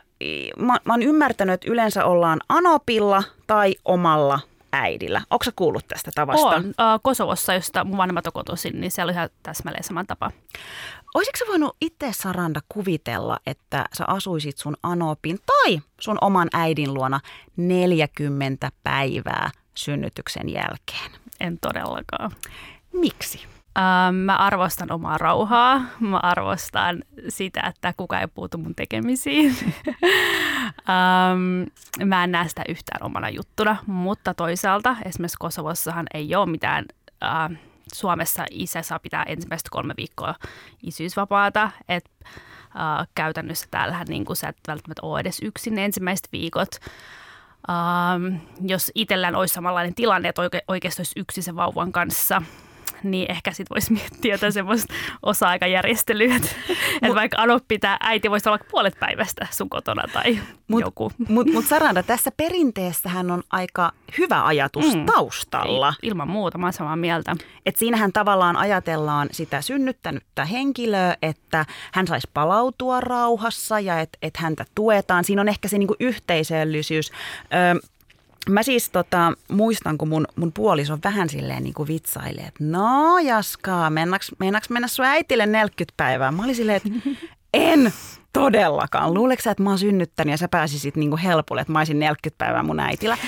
mä, 0.58 0.76
mä 0.84 0.92
oon 0.92 1.02
ymmärtänyt, 1.02 1.54
että 1.54 1.72
yleensä 1.72 2.04
ollaan 2.04 2.40
anopilla 2.48 3.22
tai 3.46 3.74
omalla 3.84 4.40
äidillä. 4.74 5.22
Onko 5.30 5.44
kuullut 5.56 5.88
tästä 5.88 6.10
tavasta? 6.14 6.46
On. 6.46 6.74
Kosovossa, 7.02 7.54
josta 7.54 7.84
mun 7.84 7.96
vanhemmat 7.96 8.26
on 8.26 8.32
kotoisin, 8.32 8.80
niin 8.80 8.90
siellä 8.90 9.10
oli 9.10 9.16
ihan 9.16 9.28
täsmälleen 9.42 9.84
saman 9.84 10.06
tapa. 10.06 10.30
Olisitko 11.14 11.38
sä 11.38 11.44
voinut 11.48 11.76
itse 11.80 12.12
Saranda 12.12 12.60
kuvitella, 12.68 13.38
että 13.46 13.84
sä 13.98 14.04
asuisit 14.06 14.58
sun 14.58 14.76
Anopin 14.82 15.38
tai 15.46 15.80
sun 16.00 16.18
oman 16.20 16.48
äidin 16.52 16.94
luona 16.94 17.20
40 17.56 18.70
päivää 18.82 19.50
synnytyksen 19.74 20.48
jälkeen? 20.48 21.10
En 21.40 21.58
todellakaan. 21.60 22.30
Miksi? 22.92 23.53
Ähm, 23.78 24.14
mä 24.14 24.36
arvostan 24.36 24.92
omaa 24.92 25.18
rauhaa. 25.18 25.82
Mä 26.00 26.18
arvostan 26.18 27.04
sitä, 27.28 27.60
että 27.60 27.94
kuka 27.96 28.20
ei 28.20 28.26
puutu 28.26 28.58
mun 28.58 28.74
tekemisiin. 28.74 29.56
ähm, 30.90 31.68
mä 32.04 32.24
en 32.24 32.32
näe 32.32 32.48
sitä 32.48 32.62
yhtään 32.68 33.02
omana 33.02 33.28
juttuna, 33.28 33.76
mutta 33.86 34.34
toisaalta 34.34 34.96
esimerkiksi 35.04 35.36
Kosovossahan 35.38 36.06
ei 36.14 36.34
ole 36.34 36.46
mitään... 36.46 36.84
Äh, 37.24 37.58
Suomessa 37.94 38.44
isä 38.50 38.82
saa 38.82 38.98
pitää 38.98 39.22
ensimmäistä 39.22 39.68
kolme 39.70 39.94
viikkoa 39.96 40.34
isyysvapaata, 40.82 41.70
että 41.88 42.10
äh, 42.28 43.08
käytännössä 43.14 43.66
täällähän 43.70 44.06
niin 44.08 44.24
sä 44.32 44.48
et 44.48 44.56
välttämättä 44.68 45.06
ole 45.06 45.20
edes 45.20 45.38
yksin 45.42 45.78
ensimmäiset 45.78 46.28
viikot. 46.32 46.68
Ähm, 47.68 48.36
jos 48.60 48.92
itsellään 48.94 49.34
olisi 49.34 49.54
samanlainen 49.54 49.94
tilanne, 49.94 50.28
että 50.28 50.42
oike- 50.42 50.64
oikeasti 50.68 51.00
olisi 51.00 51.20
yksin 51.20 51.42
sen 51.42 51.56
vauvan 51.56 51.92
kanssa, 51.92 52.42
niin 53.04 53.30
ehkä 53.30 53.52
sit 53.52 53.70
voisi 53.70 53.92
miettiä 53.92 54.34
jotain 54.34 54.52
semmoista 54.52 54.94
osa-aikajärjestelyä, 55.22 56.36
että 56.36 56.48
et 57.02 57.14
vaikka 57.14 57.42
adoppi 57.42 57.78
tämä 57.78 57.96
äiti 58.00 58.30
voisi 58.30 58.48
olla 58.48 58.58
puolet 58.70 58.98
päivästä 59.00 59.46
sun 59.50 59.68
kotona 59.68 60.02
tai 60.12 60.38
mut, 60.68 60.80
joku. 60.80 61.12
Mutta 61.28 61.52
mut 61.52 61.64
Saranda, 61.64 62.02
tässä 62.02 62.30
perinteessähän 62.36 63.30
on 63.30 63.42
aika 63.50 63.92
hyvä 64.18 64.44
ajatus 64.44 64.94
mm. 64.94 65.06
taustalla. 65.06 65.94
Ei, 66.02 66.08
ilman 66.08 66.28
muuta, 66.28 66.58
mä 66.58 66.72
samaa 66.72 66.96
mieltä. 66.96 67.36
Et 67.66 67.76
siinähän 67.76 68.12
tavallaan 68.12 68.56
ajatellaan 68.56 69.28
sitä 69.32 69.60
synnyttänyttä 69.60 70.44
henkilöä, 70.44 71.16
että 71.22 71.66
hän 71.92 72.06
saisi 72.06 72.30
palautua 72.34 73.00
rauhassa 73.00 73.80
ja 73.80 74.00
että 74.00 74.18
et 74.22 74.36
häntä 74.36 74.64
tuetaan. 74.74 75.24
Siinä 75.24 75.40
on 75.40 75.48
ehkä 75.48 75.68
se 75.68 75.78
niinku 75.78 75.96
yhteisöllisyys. 76.00 77.12
Ö, 77.44 77.93
Mä 78.48 78.62
siis 78.62 78.90
tota, 78.90 79.32
muistan, 79.50 79.98
kun 79.98 80.08
mun, 80.08 80.26
mun 80.36 80.52
puoliso 80.52 80.98
vähän 81.04 81.28
silleen 81.28 81.62
niin 81.62 81.74
kuin 81.74 81.88
vitsailee, 81.88 82.44
että 82.44 82.64
no 82.64 83.18
Jaskaa, 83.18 83.90
mennäks, 83.90 84.32
mennäks 84.38 84.70
mennä 84.70 84.88
sun 84.88 85.04
äitille 85.04 85.46
40 85.46 85.94
päivää? 85.96 86.32
Mä 86.32 86.44
olin 86.44 86.54
silleen, 86.54 86.76
että 86.76 87.10
en 87.54 87.92
todellakaan. 88.32 89.14
Luuleeko 89.14 89.50
että 89.50 89.62
mä 89.62 89.70
oon 89.70 89.78
synnyttänyt 89.78 90.32
ja 90.32 90.36
sä 90.36 90.48
pääsisit 90.48 90.96
niin 90.96 91.10
kuin 91.10 91.20
helpolle, 91.20 91.60
että 91.60 91.72
mä 91.72 91.78
olisin 91.78 91.98
40 91.98 92.44
päivää 92.44 92.62
mun 92.62 92.80
äitillä? 92.80 93.18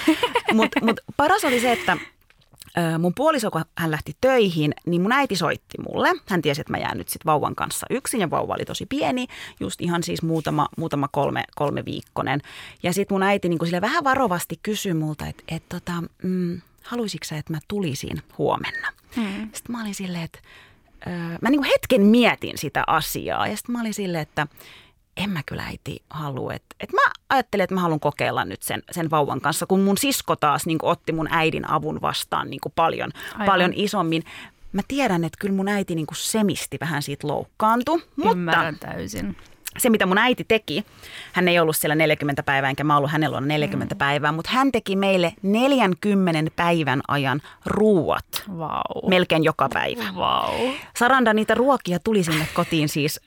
Mutta 0.52 0.80
mut 0.84 1.00
paras 1.16 1.44
oli 1.44 1.60
se, 1.60 1.72
että 1.72 1.96
mun 2.98 3.14
puoliso, 3.14 3.50
kun 3.50 3.64
hän 3.78 3.90
lähti 3.90 4.16
töihin, 4.20 4.74
niin 4.86 5.02
mun 5.02 5.12
äiti 5.12 5.36
soitti 5.36 5.78
mulle. 5.88 6.08
Hän 6.28 6.42
tiesi, 6.42 6.60
että 6.60 6.72
mä 6.72 6.78
jään 6.78 6.98
nyt 6.98 7.08
sitten 7.08 7.26
vauvan 7.26 7.54
kanssa 7.54 7.86
yksin 7.90 8.20
ja 8.20 8.30
vauva 8.30 8.54
oli 8.54 8.64
tosi 8.64 8.86
pieni, 8.86 9.26
just 9.60 9.80
ihan 9.80 10.02
siis 10.02 10.22
muutama, 10.22 10.68
muutama 10.76 11.08
kolme, 11.08 11.44
kolme 11.54 11.84
viikkonen. 11.84 12.40
Ja 12.82 12.92
sitten 12.92 13.14
mun 13.14 13.22
äiti 13.22 13.48
niin 13.48 13.58
sille 13.64 13.80
vähän 13.80 14.04
varovasti 14.04 14.60
kysyi 14.62 14.94
multa, 14.94 15.26
että 15.26 15.42
et, 15.48 15.62
tota, 15.68 15.92
mm, 16.22 16.60
haluaisitko 16.82 17.24
sä, 17.24 17.36
että 17.36 17.52
mä 17.52 17.58
tulisin 17.68 18.22
huomenna? 18.38 18.92
Hmm. 19.16 19.48
Sitten 19.52 19.76
mä 19.76 19.82
olin 19.82 19.94
silleen, 19.94 20.24
että 20.24 20.38
mä 21.40 21.50
niin 21.50 21.64
hetken 21.64 22.02
mietin 22.02 22.58
sitä 22.58 22.84
asiaa 22.86 23.48
ja 23.48 23.56
sitten 23.56 23.72
mä 23.72 23.80
olin 23.80 23.94
silleen, 23.94 24.22
että 24.22 24.46
en 25.16 25.30
mä 25.30 25.42
kyllä 25.46 25.62
äiti 25.62 26.02
halua. 26.10 26.52
Et, 26.54 26.62
et 26.80 26.92
mä 26.92 27.12
ajattelin, 27.28 27.64
että 27.64 27.74
mä 27.74 27.80
haluan 27.80 28.00
kokeilla 28.00 28.44
nyt 28.44 28.62
sen, 28.62 28.82
sen 28.90 29.10
vauvan 29.10 29.40
kanssa, 29.40 29.66
kun 29.66 29.80
mun 29.80 29.98
sisko 29.98 30.36
taas 30.36 30.66
niin 30.66 30.78
otti 30.82 31.12
mun 31.12 31.28
äidin 31.30 31.70
avun 31.70 32.00
vastaan 32.00 32.50
niin 32.50 32.60
paljon, 32.74 33.10
paljon 33.46 33.72
isommin. 33.74 34.22
Mä 34.72 34.82
tiedän, 34.88 35.24
että 35.24 35.38
kyllä 35.40 35.54
mun 35.54 35.68
äiti 35.68 35.94
niin 35.94 36.06
semisti 36.14 36.76
vähän 36.80 37.02
siitä 37.02 37.28
loukkaantui. 37.28 38.02
Ymmärrän 38.30 38.74
mutta, 38.74 38.86
täysin 38.86 39.36
se, 39.78 39.90
mitä 39.90 40.06
mun 40.06 40.18
äiti 40.18 40.44
teki, 40.44 40.84
hän 41.32 41.48
ei 41.48 41.58
ollut 41.58 41.76
siellä 41.76 41.94
40 41.94 42.42
päivää, 42.42 42.70
enkä 42.70 42.84
mä 42.84 42.96
ollut 42.96 43.10
hänellä 43.10 43.36
on 43.36 43.48
40 43.48 43.94
mm. 43.94 43.98
päivää, 43.98 44.32
mutta 44.32 44.50
hän 44.54 44.72
teki 44.72 44.96
meille 44.96 45.32
40 45.42 46.50
päivän 46.56 47.00
ajan 47.08 47.42
ruuat. 47.66 48.44
Wow. 48.48 49.08
Melkein 49.08 49.44
joka 49.44 49.68
päivä. 49.74 50.04
Wow. 50.16 50.70
Saranda, 50.96 51.32
niitä 51.32 51.54
ruokia 51.54 51.98
tuli 51.98 52.22
sinne 52.22 52.48
kotiin 52.54 52.88
siis 52.88 53.20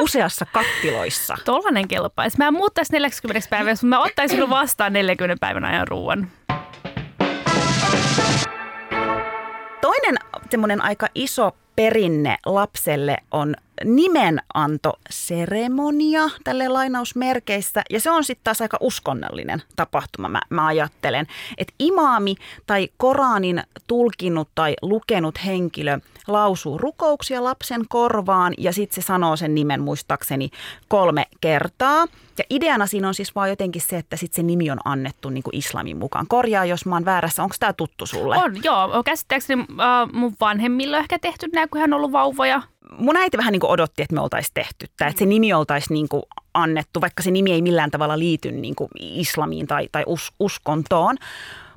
useassa 0.00 0.46
kattiloissa. 0.52 1.36
Tollainen 1.44 1.88
kelpaisi. 1.88 2.38
Mä 2.38 2.48
en 2.48 2.54
muuttaisi 2.54 2.92
40 2.92 3.48
päivää, 3.50 3.72
mutta 3.72 3.86
mä 3.86 4.02
ottaisin 4.02 4.50
vastaan 4.50 4.92
40 4.92 5.40
päivän 5.40 5.64
ajan 5.64 5.88
ruoan. 5.88 6.28
Toinen 9.80 10.14
semmoinen 10.50 10.80
aika 10.80 11.06
iso 11.14 11.56
perinne 11.76 12.36
lapselle 12.46 13.16
on 13.30 13.54
nimenantoseremonia 13.84 16.22
tälle 16.44 16.68
lainausmerkeissä. 16.68 17.82
Ja 17.90 18.00
se 18.00 18.10
on 18.10 18.24
sitten 18.24 18.44
taas 18.44 18.60
aika 18.60 18.76
uskonnollinen 18.80 19.62
tapahtuma, 19.76 20.28
mä, 20.28 20.40
mä 20.50 20.66
ajattelen. 20.66 21.26
Että 21.58 21.74
imaami 21.78 22.34
tai 22.66 22.88
Koranin 22.96 23.62
tulkinnut 23.86 24.48
tai 24.54 24.74
lukenut 24.82 25.38
henkilö 25.46 25.98
lausuu 26.26 26.78
rukouksia 26.78 27.44
lapsen 27.44 27.82
korvaan 27.88 28.54
ja 28.58 28.72
sitten 28.72 29.02
se 29.02 29.06
sanoo 29.06 29.36
sen 29.36 29.54
nimen 29.54 29.80
muistaakseni 29.82 30.50
kolme 30.88 31.26
kertaa. 31.40 32.06
Ja 32.38 32.44
ideana 32.50 32.86
siinä 32.86 33.08
on 33.08 33.14
siis 33.14 33.34
vaan 33.34 33.48
jotenkin 33.48 33.82
se, 33.82 33.98
että 33.98 34.16
sit 34.16 34.32
se 34.32 34.42
nimi 34.42 34.70
on 34.70 34.78
annettu 34.84 35.30
niin 35.30 35.42
kuin 35.42 35.56
islamin 35.56 35.96
mukaan. 35.96 36.26
Korjaa, 36.28 36.64
jos 36.64 36.86
mä 36.86 36.94
oon 36.94 37.04
väärässä. 37.04 37.42
Onko 37.42 37.54
tämä 37.60 37.72
tuttu 37.72 38.06
sulle? 38.06 38.36
On, 38.36 38.64
joo. 38.64 39.02
Käsittääkseni 39.04 39.62
äh, 39.62 40.12
mun 40.12 40.34
vanhemmilla 40.40 40.98
ehkä 40.98 41.18
tehty 41.18 41.48
näin, 41.52 41.68
kun 41.68 41.80
hän 41.80 41.92
on 41.92 41.96
ollut 41.96 42.12
vauvoja 42.12 42.62
mun 42.98 43.16
äiti 43.16 43.36
vähän 43.36 43.52
niin 43.52 43.60
kuin 43.60 43.70
odotti, 43.70 44.02
että 44.02 44.14
me 44.14 44.20
oltaisiin 44.20 44.54
tehty 44.54 44.86
tämä, 44.96 45.08
että 45.08 45.18
se 45.18 45.26
nimi 45.26 45.52
oltaisiin 45.52 45.94
niin 45.94 46.08
kuin 46.08 46.22
annettu, 46.54 47.00
vaikka 47.00 47.22
se 47.22 47.30
nimi 47.30 47.52
ei 47.52 47.62
millään 47.62 47.90
tavalla 47.90 48.18
liity 48.18 48.52
niin 48.52 48.74
kuin 48.74 48.88
islamiin 49.00 49.66
tai, 49.66 49.88
tai 49.92 50.02
us, 50.06 50.32
uskontoon. 50.40 51.16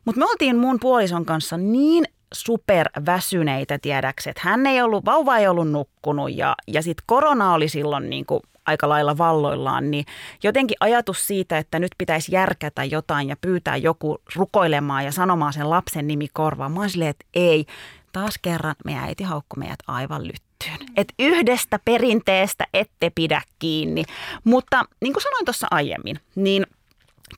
Mutta 0.06 0.20
me 0.20 0.26
oltiin 0.26 0.58
mun 0.58 0.80
puolison 0.80 1.26
kanssa 1.26 1.58
niin 1.58 2.06
superväsyneitä 2.34 3.80
tiedäksi, 3.80 4.30
että 4.30 4.42
hän 4.46 4.68
ei 4.68 4.82
ollut, 4.82 5.06
vauva 5.06 5.38
ei 5.38 5.48
ollut 5.48 5.72
nukkunut 5.72 6.34
ja, 6.34 6.56
ja 6.68 6.82
sitten 6.82 7.04
korona 7.08 7.54
oli 7.54 7.70
silloin 7.70 8.10
niin 8.10 8.26
kuin 8.26 8.42
aika 8.66 8.90
lailla 8.90 9.18
valloillaan, 9.18 9.92
niin 9.92 10.06
jotenkin 10.44 10.78
ajatus 10.80 11.28
siitä, 11.28 11.58
että 11.58 11.80
nyt 11.80 11.92
pitäisi 11.98 12.36
järkätä 12.36 12.84
jotain 12.84 13.30
ja 13.30 13.36
pyytää 13.42 13.78
joku 13.78 14.18
rukoilemaan 14.36 15.06
ja 15.06 15.12
sanomaan 15.12 15.54
sen 15.54 15.70
lapsen 15.70 16.08
nimi 16.08 16.28
korvaan. 16.34 16.72
Mä 16.72 16.90
silleen, 16.90 17.10
että 17.10 17.26
ei. 17.34 17.66
Taas 18.12 18.36
kerran 18.42 18.76
meidän 18.86 19.04
äiti 19.04 19.24
haukkui 19.24 19.60
meidät 19.60 19.80
aivan 19.88 20.28
lyt 20.28 20.46
tiettyyn. 20.60 20.88
Että 20.98 21.14
yhdestä 21.20 21.80
perinteestä 21.86 22.68
ette 22.74 23.12
pidä 23.16 23.42
kiinni. 23.60 24.04
Mutta 24.44 24.86
niin 25.02 25.14
kuin 25.14 25.24
sanoin 25.24 25.46
tuossa 25.46 25.68
aiemmin, 25.72 26.20
niin 26.36 26.66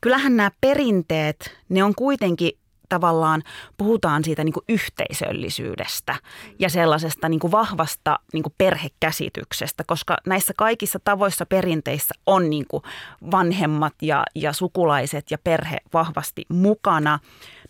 kyllähän 0.01 0.37
nämä 0.37 0.51
perinteet, 0.61 1.57
ne 1.69 1.83
on 1.83 1.95
kuitenkin 1.95 2.51
tavallaan 2.89 3.43
puhutaan 3.77 4.23
siitä 4.23 4.43
niin 4.43 4.53
kuin 4.53 4.63
yhteisöllisyydestä 4.69 6.15
ja 6.59 6.69
sellaisesta 6.69 7.29
niin 7.29 7.39
kuin 7.39 7.51
vahvasta 7.51 8.19
niin 8.33 8.43
kuin 8.43 8.53
perhekäsityksestä, 8.57 9.83
koska 9.87 10.17
näissä 10.25 10.53
kaikissa 10.57 10.99
tavoissa 11.03 11.45
perinteissä 11.45 12.15
on 12.25 12.49
niin 12.49 12.65
kuin 12.67 12.83
vanhemmat 13.31 13.93
ja, 14.01 14.23
ja 14.35 14.53
sukulaiset 14.53 15.31
ja 15.31 15.37
perhe 15.37 15.77
vahvasti 15.93 16.45
mukana. 16.49 17.19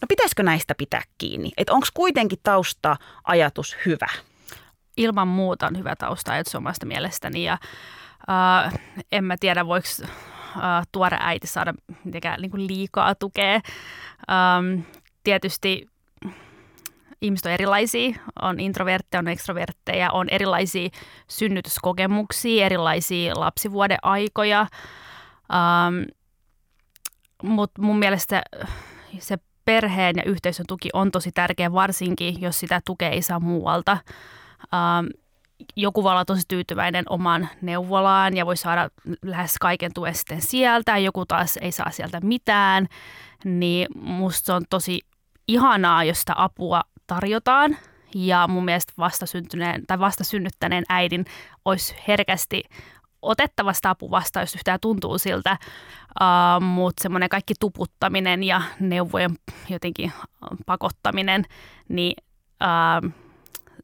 No 0.01 0.05
pitäisikö 0.09 0.43
näistä 0.43 0.75
pitää 0.77 1.01
kiinni? 1.17 1.51
Että 1.57 1.73
onko 1.73 1.87
kuitenkin 1.93 2.39
tausta 2.43 2.97
ajatus 3.23 3.75
hyvä? 3.85 4.07
ilman 4.97 5.27
muuta 5.27 5.67
on 5.67 5.77
hyvä 5.77 5.95
tausta 5.95 6.31
omasta 6.57 6.85
mielestäni 6.85 7.43
ja 7.43 7.57
äh, 8.29 8.73
en 9.11 9.23
mä 9.23 9.35
tiedä 9.39 9.65
voiko 9.65 9.87
äh, 10.01 10.87
tuore 10.91 11.17
äiti 11.19 11.47
saada 11.47 11.73
mitenkään 12.03 12.41
niin 12.41 12.51
kuin 12.51 12.67
liikaa 12.67 13.15
tukea. 13.15 13.53
Ähm, 13.55 14.81
tietysti 15.27 15.87
ihmiset 17.21 17.45
on 17.45 17.51
erilaisia, 17.51 18.19
on 18.41 18.59
introvertteja, 18.59 19.19
on 19.19 19.27
ekstrovertteja, 19.27 20.11
on 20.11 20.29
erilaisia 20.29 20.89
synnytyskokemuksia, 21.27 22.65
erilaisia 22.65 23.39
lapsivuoden 23.39 23.97
aikoja. 24.01 24.59
Ähm, 24.59 26.03
Mutta 27.43 27.81
mun 27.81 27.99
mielestä 27.99 28.41
se 29.19 29.37
perheen 29.65 30.15
ja 30.17 30.23
yhteisön 30.23 30.65
tuki 30.67 30.89
on 30.93 31.11
tosi 31.11 31.31
tärkeä, 31.31 31.73
varsinkin 31.73 32.41
jos 32.41 32.59
sitä 32.59 32.81
tukea 32.85 33.09
ei 33.09 33.21
saa 33.21 33.39
muualta. 33.39 33.97
Ähm, 34.73 35.07
joku 35.75 36.03
voi 36.03 36.11
olla 36.11 36.25
tosi 36.25 36.43
tyytyväinen 36.47 37.05
omaan 37.09 37.49
neuvolaan 37.61 38.37
ja 38.37 38.45
voi 38.45 38.57
saada 38.57 38.89
lähes 39.21 39.55
kaiken 39.61 39.91
tuen 39.93 40.15
sitten 40.15 40.41
sieltä, 40.41 40.97
joku 40.97 41.25
taas 41.25 41.57
ei 41.57 41.71
saa 41.71 41.91
sieltä 41.91 42.19
mitään, 42.21 42.87
niin 43.45 43.87
musta 43.95 44.45
se 44.45 44.53
on 44.53 44.63
tosi 44.69 45.01
ihanaa, 45.47 46.03
jos 46.03 46.19
sitä 46.19 46.33
apua 46.37 46.81
tarjotaan. 47.07 47.77
Ja 48.15 48.47
mun 48.47 48.65
mielestä 48.65 48.93
vastasyntyneen 48.97 49.83
tai 49.87 49.99
vastasynnyttäneen 49.99 50.83
äidin 50.89 51.25
olisi 51.65 51.95
herkästi 52.07 52.63
otettava 53.21 53.73
sitä 53.73 53.89
apua 53.89 54.11
vastaan, 54.11 54.41
jos 54.41 54.55
yhtään 54.55 54.79
tuntuu 54.79 55.17
siltä, 55.17 55.57
uh, 56.21 56.63
mutta 56.63 57.03
semmoinen 57.03 57.29
kaikki 57.29 57.53
tuputtaminen 57.59 58.43
ja 58.43 58.61
neuvojen 58.79 59.35
jotenkin 59.69 60.11
pakottaminen, 60.65 61.45
niin 61.89 62.13
uh, 63.03 63.11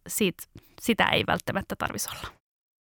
siitä 0.08 0.44
sitä 0.82 1.06
ei 1.06 1.24
välttämättä 1.28 1.76
tarvitsisi 1.78 2.18
olla. 2.18 2.34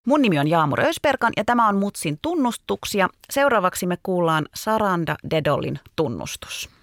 Mun 0.07 0.21
nimi 0.21 0.39
on 0.39 0.47
Jaamur 0.47 0.81
Ösperkan 0.81 1.33
ja 1.37 1.45
tämä 1.45 1.67
on 1.67 1.77
Mutsin 1.77 2.17
tunnustuksia. 2.21 3.09
Seuraavaksi 3.29 3.85
me 3.85 3.97
kuullaan 4.03 4.45
Saranda 4.55 5.15
Dedolin 5.29 5.79
tunnustus. 5.95 6.82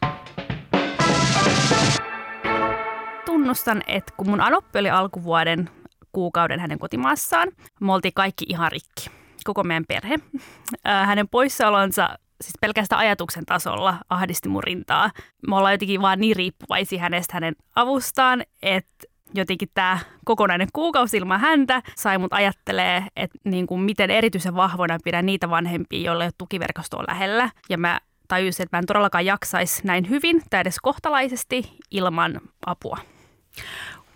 Tunnustan, 3.26 3.82
että 3.86 4.12
kun 4.16 4.30
mun 4.30 4.40
anoppi 4.40 4.78
oli 4.78 4.90
alkuvuoden 4.90 5.70
kuukauden 6.12 6.60
hänen 6.60 6.78
kotimaassaan, 6.78 7.48
me 7.80 7.92
oltiin 7.92 8.14
kaikki 8.14 8.44
ihan 8.48 8.72
rikki, 8.72 9.10
koko 9.44 9.62
meidän 9.62 9.84
perhe. 9.88 10.18
Hänen 10.84 11.28
poissaolonsa 11.28 12.08
siis 12.40 12.54
pelkästään 12.60 13.00
ajatuksen 13.00 13.46
tasolla 13.46 13.96
ahdisti 14.10 14.48
mun 14.48 14.64
rintaa. 14.64 15.10
Me 15.48 15.56
ollaan 15.56 15.74
jotenkin 15.74 16.02
vaan 16.02 16.20
niin 16.20 16.36
riippuvaisia 16.36 17.00
hänestä 17.00 17.34
hänen 17.34 17.56
avustaan, 17.74 18.42
että 18.62 19.06
jotenkin 19.34 19.68
tämä 19.74 19.98
kokonainen 20.24 20.68
kuukausi 20.72 21.16
ilman 21.16 21.40
häntä 21.40 21.82
sai 21.96 22.18
mut 22.18 22.32
ajattelee, 22.32 23.06
että 23.16 23.38
niin 23.44 23.66
kuin 23.66 23.80
miten 23.80 24.10
erityisen 24.10 24.54
vahvoina 24.54 24.98
pidän 25.04 25.26
niitä 25.26 25.50
vanhempia, 25.50 26.06
joilla 26.06 26.24
ei 26.24 26.30
ole 26.92 27.04
lähellä. 27.08 27.50
Ja 27.68 27.78
mä 27.78 28.00
tajusin, 28.30 28.64
että 28.64 28.76
mä 28.76 28.78
en 28.78 28.86
todellakaan 28.86 29.26
jaksaisi 29.26 29.82
näin 29.84 30.08
hyvin 30.08 30.42
tai 30.50 30.60
edes 30.60 30.76
kohtalaisesti 30.82 31.76
ilman 31.90 32.40
apua. 32.66 32.98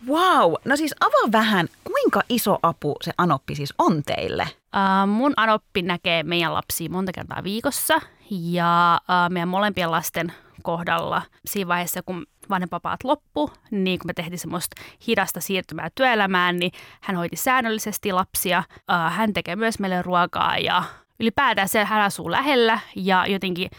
Wow, 0.08 0.54
no 0.64 0.76
siis 0.76 0.94
avaa 1.00 1.32
vähän, 1.32 1.68
kuinka 1.84 2.22
iso 2.28 2.58
apu 2.62 2.96
se 3.02 3.12
anoppi 3.18 3.54
siis 3.54 3.74
on 3.78 4.02
teille? 4.06 4.42
Uh, 4.42 5.08
mun 5.08 5.32
anoppi 5.36 5.82
näkee 5.82 6.22
meidän 6.22 6.54
lapsia 6.54 6.90
monta 6.90 7.12
kertaa 7.12 7.44
viikossa 7.44 8.00
ja 8.30 9.00
uh, 9.00 9.32
meidän 9.32 9.48
molempien 9.48 9.90
lasten 9.90 10.32
kohdalla 10.62 11.22
siinä 11.46 11.68
vaiheessa, 11.68 12.02
kun 12.02 12.26
vanhempapaat 12.50 13.04
loppu, 13.04 13.50
niin 13.70 13.98
kun 13.98 14.06
me 14.06 14.12
tehtiin 14.12 14.38
semmoista 14.38 14.82
hidasta 15.06 15.40
siirtymää 15.40 15.88
työelämään, 15.94 16.56
niin 16.56 16.72
hän 17.00 17.16
hoiti 17.16 17.36
säännöllisesti 17.36 18.12
lapsia. 18.12 18.62
Uh, 18.76 19.12
hän 19.12 19.32
tekee 19.32 19.56
myös 19.56 19.78
meille 19.78 20.02
ruokaa 20.02 20.58
ja 20.58 20.82
ylipäätään 21.20 21.68
se 21.68 21.84
hän 21.84 22.02
asuu 22.02 22.30
lähellä 22.30 22.78
ja 22.96 23.26
jotenkin 23.26 23.70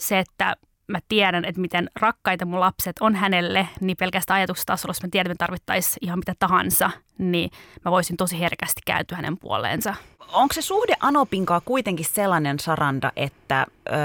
se, 0.00 0.18
että 0.18 0.56
mä 0.86 0.98
tiedän, 1.08 1.44
että 1.44 1.60
miten 1.60 1.90
rakkaita 1.96 2.46
mun 2.46 2.60
lapset 2.60 2.96
on 3.00 3.14
hänelle, 3.14 3.68
niin 3.80 3.96
pelkästään 3.96 4.36
ajatustasolla, 4.36 4.90
jos 4.90 5.02
mä 5.02 5.08
tiedän, 5.10 5.32
että 5.32 5.44
me 5.44 5.46
tarvittaisiin 5.46 5.98
ihan 6.00 6.18
mitä 6.18 6.34
tahansa, 6.38 6.90
niin 7.18 7.50
mä 7.84 7.90
voisin 7.90 8.16
tosi 8.16 8.40
herkästi 8.40 8.80
kääntyä 8.86 9.16
hänen 9.16 9.38
puoleensa. 9.38 9.94
Onko 10.32 10.52
se 10.52 10.62
suhde 10.62 10.96
Anopinkaan 11.00 11.62
kuitenkin 11.64 12.04
sellainen, 12.04 12.58
Saranda, 12.58 13.12
että 13.16 13.66
öö, 13.88 13.96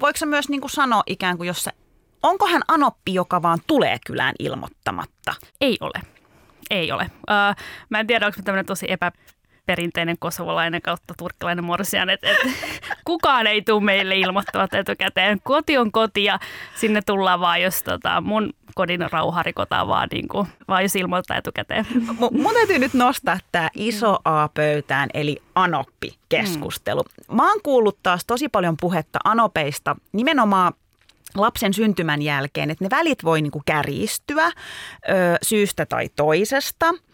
voiko 0.00 0.16
se 0.16 0.26
myös 0.26 0.48
niin 0.48 0.60
kuin 0.60 0.70
sanoa 0.70 1.02
ikään 1.06 1.36
kuin, 1.36 1.46
jos 1.46 1.64
se, 1.64 1.70
onko 2.22 2.46
hän 2.46 2.62
Anoppi, 2.68 3.14
joka 3.14 3.42
vaan 3.42 3.58
tulee 3.66 3.98
kylään 4.06 4.34
ilmoittamatta? 4.38 5.34
Ei 5.60 5.78
ole. 5.80 6.00
Ei 6.70 6.92
ole. 6.92 7.10
Uh, 7.12 7.64
mä 7.88 8.00
en 8.00 8.06
tiedä, 8.06 8.26
onko 8.26 8.38
tämmöinen 8.44 8.66
tosi 8.66 8.86
epä, 8.88 9.12
perinteinen 9.66 10.16
kosovolainen 10.18 10.82
kautta 10.82 11.14
turkkilainen 11.18 11.64
morsian, 11.64 12.10
että 12.10 12.30
et, 12.30 12.38
kukaan 13.04 13.46
ei 13.46 13.62
tule 13.62 13.84
meille 13.84 14.16
ilmoittavat 14.16 14.74
etukäteen. 14.74 15.40
Koti 15.44 15.78
on 15.78 15.92
koti 15.92 16.24
ja 16.24 16.38
sinne 16.74 17.02
tullaan 17.06 17.40
vaan, 17.40 17.62
jos 17.62 17.82
tota, 17.82 18.20
mun 18.20 18.52
kodin 18.74 19.10
rauha 19.12 19.42
rikotaan 19.42 19.88
vaan, 19.88 20.08
niin 20.12 20.28
kuin, 20.28 20.46
vaan 20.68 20.82
jos 20.82 20.96
ilmoittaa 20.96 21.36
etukäteen. 21.36 21.86
M- 22.20 22.42
mun 22.42 22.54
täytyy 22.54 22.78
nyt 22.78 22.94
nostaa 22.94 23.38
tämä 23.52 23.68
iso 23.74 24.18
A 24.24 24.48
pöytään, 24.48 25.08
eli 25.14 25.42
Anoppi-keskustelu. 25.54 27.02
Mm. 27.02 27.36
Mä 27.36 27.48
oon 27.48 27.60
kuullut 27.62 27.98
taas 28.02 28.24
tosi 28.26 28.48
paljon 28.48 28.76
puhetta 28.80 29.18
Anopeista, 29.24 29.96
nimenomaan 30.12 30.72
lapsen 31.34 31.74
syntymän 31.74 32.22
jälkeen, 32.22 32.70
että 32.70 32.84
ne 32.84 32.90
välit 32.90 33.24
voi 33.24 33.42
niinku 33.42 33.62
kärjistyä 33.66 34.46
ö, 34.46 34.52
syystä 35.42 35.86
tai 35.86 36.08
toisesta– 36.16 36.86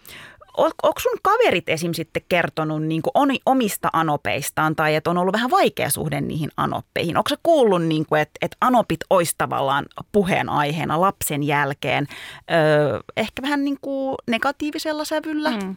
Onko 0.56 1.00
sun 1.00 1.18
kaverit 1.23 1.68
esim. 1.68 1.92
sitten 1.92 2.23
kertonut 2.28 2.82
niin 2.82 3.02
kuin 3.02 3.38
omista 3.47 3.88
anopeistaan 3.92 4.76
tai 4.76 4.94
että 4.94 5.11
on 5.11 5.18
ollut 5.18 5.32
vähän 5.32 5.50
vaikea 5.50 5.90
suhde 5.90 6.21
niihin 6.21 6.50
anoppeihin? 6.56 7.16
Onko 7.16 7.28
se 7.28 7.37
kuullut, 7.42 7.82
niin 7.82 8.06
kuin, 8.06 8.21
että, 8.21 8.38
että 8.42 8.56
anopit 8.61 9.00
olisi 9.11 9.35
tavallaan 9.38 9.87
puheenaiheena 10.12 11.00
lapsen 11.00 11.42
jälkeen 11.42 12.06
öö, 12.50 13.00
ehkä 13.16 13.42
vähän 13.42 13.64
niin 13.64 13.78
kuin 13.80 14.16
negatiivisella 14.26 15.04
sävyllä? 15.04 15.50
Mm. 15.50 15.76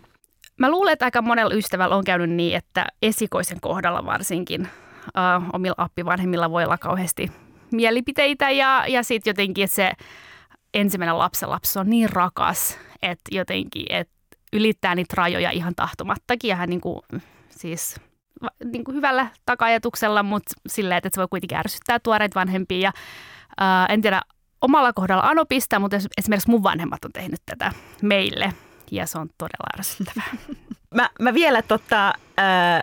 Mä 0.57 0.71
luulen, 0.71 0.93
että 0.93 1.05
aika 1.05 1.21
monella 1.21 1.53
ystävällä 1.53 1.95
on 1.95 2.03
käynyt 2.03 2.29
niin, 2.29 2.57
että 2.57 2.85
esikoisen 3.01 3.61
kohdalla 3.61 4.05
varsinkin 4.05 4.67
äh, 5.17 5.49
omilla 5.53 5.75
appivanhemmilla 5.77 6.51
voi 6.51 6.63
olla 6.63 6.77
kauheasti 6.77 7.31
mielipiteitä 7.71 8.49
ja, 8.49 8.85
ja 8.87 9.03
sitten 9.03 9.31
jotenkin, 9.31 9.63
että 9.63 9.75
se 9.75 9.91
ensimmäinen 10.73 11.17
lapsen 11.17 11.49
lapsi 11.49 11.79
on 11.79 11.89
niin 11.89 12.09
rakas, 12.09 12.79
että 13.01 13.35
jotenkin, 13.35 13.85
että 13.89 14.14
ylittää 14.55 14.95
niitä 14.95 15.13
rajoja 15.17 15.51
ihan 15.51 15.73
tahtomattakin 15.75 16.49
ja 16.49 16.55
hän 16.55 16.69
niin 16.69 16.81
kuin, 16.81 17.01
siis 17.49 17.95
niin 18.63 18.83
kuin 18.83 18.95
hyvällä 18.95 19.27
takajatuksella, 19.45 20.23
mutta 20.23 20.53
silleen, 20.67 20.97
että 20.97 21.09
se 21.13 21.19
voi 21.19 21.27
kuitenkin 21.29 21.57
ärsyttää 21.57 21.99
tuoreita 21.99 22.39
vanhempia. 22.39 22.79
Ja, 22.79 22.91
ää, 23.57 23.85
en 23.85 24.01
tiedä 24.01 24.21
omalla 24.61 24.93
kohdalla 24.93 25.23
Anopista, 25.23 25.79
mutta 25.79 25.97
esimerkiksi 26.17 26.49
mun 26.49 26.63
vanhemmat 26.63 27.05
on 27.05 27.11
tehnyt 27.11 27.41
tätä 27.45 27.71
meille 28.01 28.53
ja 28.91 29.07
se 29.07 29.19
on 29.19 29.29
todella 29.37 29.77
ärsyttävää. 29.77 30.55
mä, 30.95 31.09
mä 31.19 31.33
vielä 31.33 31.61
tota, 31.61 32.13
ää, 32.37 32.81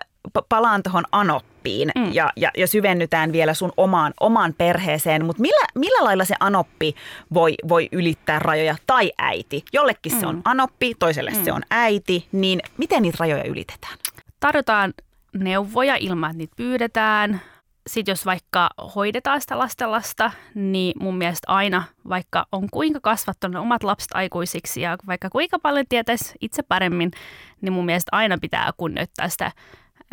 palaan 0.49 0.83
tuohon 0.83 1.05
anoppiin 1.13 1.52
mm. 1.97 2.13
ja, 2.13 2.31
ja, 2.37 2.51
ja 2.57 2.67
syvennytään 2.67 3.33
vielä 3.33 3.55
sun 3.55 3.73
omaan, 3.77 4.15
omaan 4.21 4.55
perheeseen, 4.59 5.25
mutta 5.25 5.43
millä, 5.43 5.67
millä 5.75 6.05
lailla 6.05 6.25
se 6.25 6.35
anoppi 6.41 6.95
voi, 7.35 7.55
voi 7.69 7.89
ylittää 7.93 8.39
rajoja 8.39 8.77
tai 8.87 9.13
äiti? 9.19 9.65
Jollekin 9.73 10.13
mm. 10.13 10.21
se 10.21 10.27
on 10.27 10.35
mm. 10.35 10.43
anoppi, 10.45 10.95
toiselle 10.99 11.31
mm. 11.31 11.45
se 11.45 11.53
on 11.53 11.63
äiti, 11.71 12.29
niin 12.33 12.61
miten 12.77 13.03
niitä 13.03 13.17
rajoja 13.21 13.45
ylitetään? 13.45 13.99
Tarjotaan 14.41 14.95
neuvoja 15.37 15.97
ilman, 16.01 16.31
että 16.31 16.39
niitä 16.39 16.57
pyydetään. 16.57 17.41
Sitten 17.87 18.13
jos 18.13 18.27
vaikka 18.27 18.71
hoidetaan 18.95 19.41
sitä 19.41 19.59
lastenlasta, 19.59 20.31
niin 20.55 20.93
mun 21.01 21.17
mielestä 21.17 21.53
aina, 21.53 21.85
vaikka 22.09 22.47
on 22.53 22.69
kuinka 22.71 23.01
kasvattanut 23.03 23.63
omat 23.63 23.83
lapset 23.83 24.11
aikuisiksi 24.15 24.81
ja 24.81 24.97
vaikka 25.07 25.31
kuinka 25.31 25.59
paljon 25.59 25.87
tietäisi 25.89 26.35
itse 26.41 26.63
paremmin, 26.63 27.11
niin 27.61 27.73
mun 27.73 27.85
mielestä 27.85 28.09
aina 28.17 28.39
pitää 28.39 28.71
kunnioittaa 28.77 29.29
sitä 29.29 29.53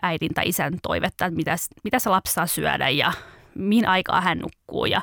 äidin 0.02 0.34
tai 0.34 0.50
isän 0.50 0.74
toivetta, 0.84 1.26
että 1.26 1.36
mitä, 1.36 1.56
mitä 1.84 2.00
se 2.00 2.10
lapsi 2.10 2.34
saa 2.34 2.48
syödä 2.48 2.90
ja 2.90 3.14
mihin 3.56 3.88
aikaa 3.88 4.22
hän 4.22 4.40
nukkuu 4.40 4.86
ja 4.86 5.02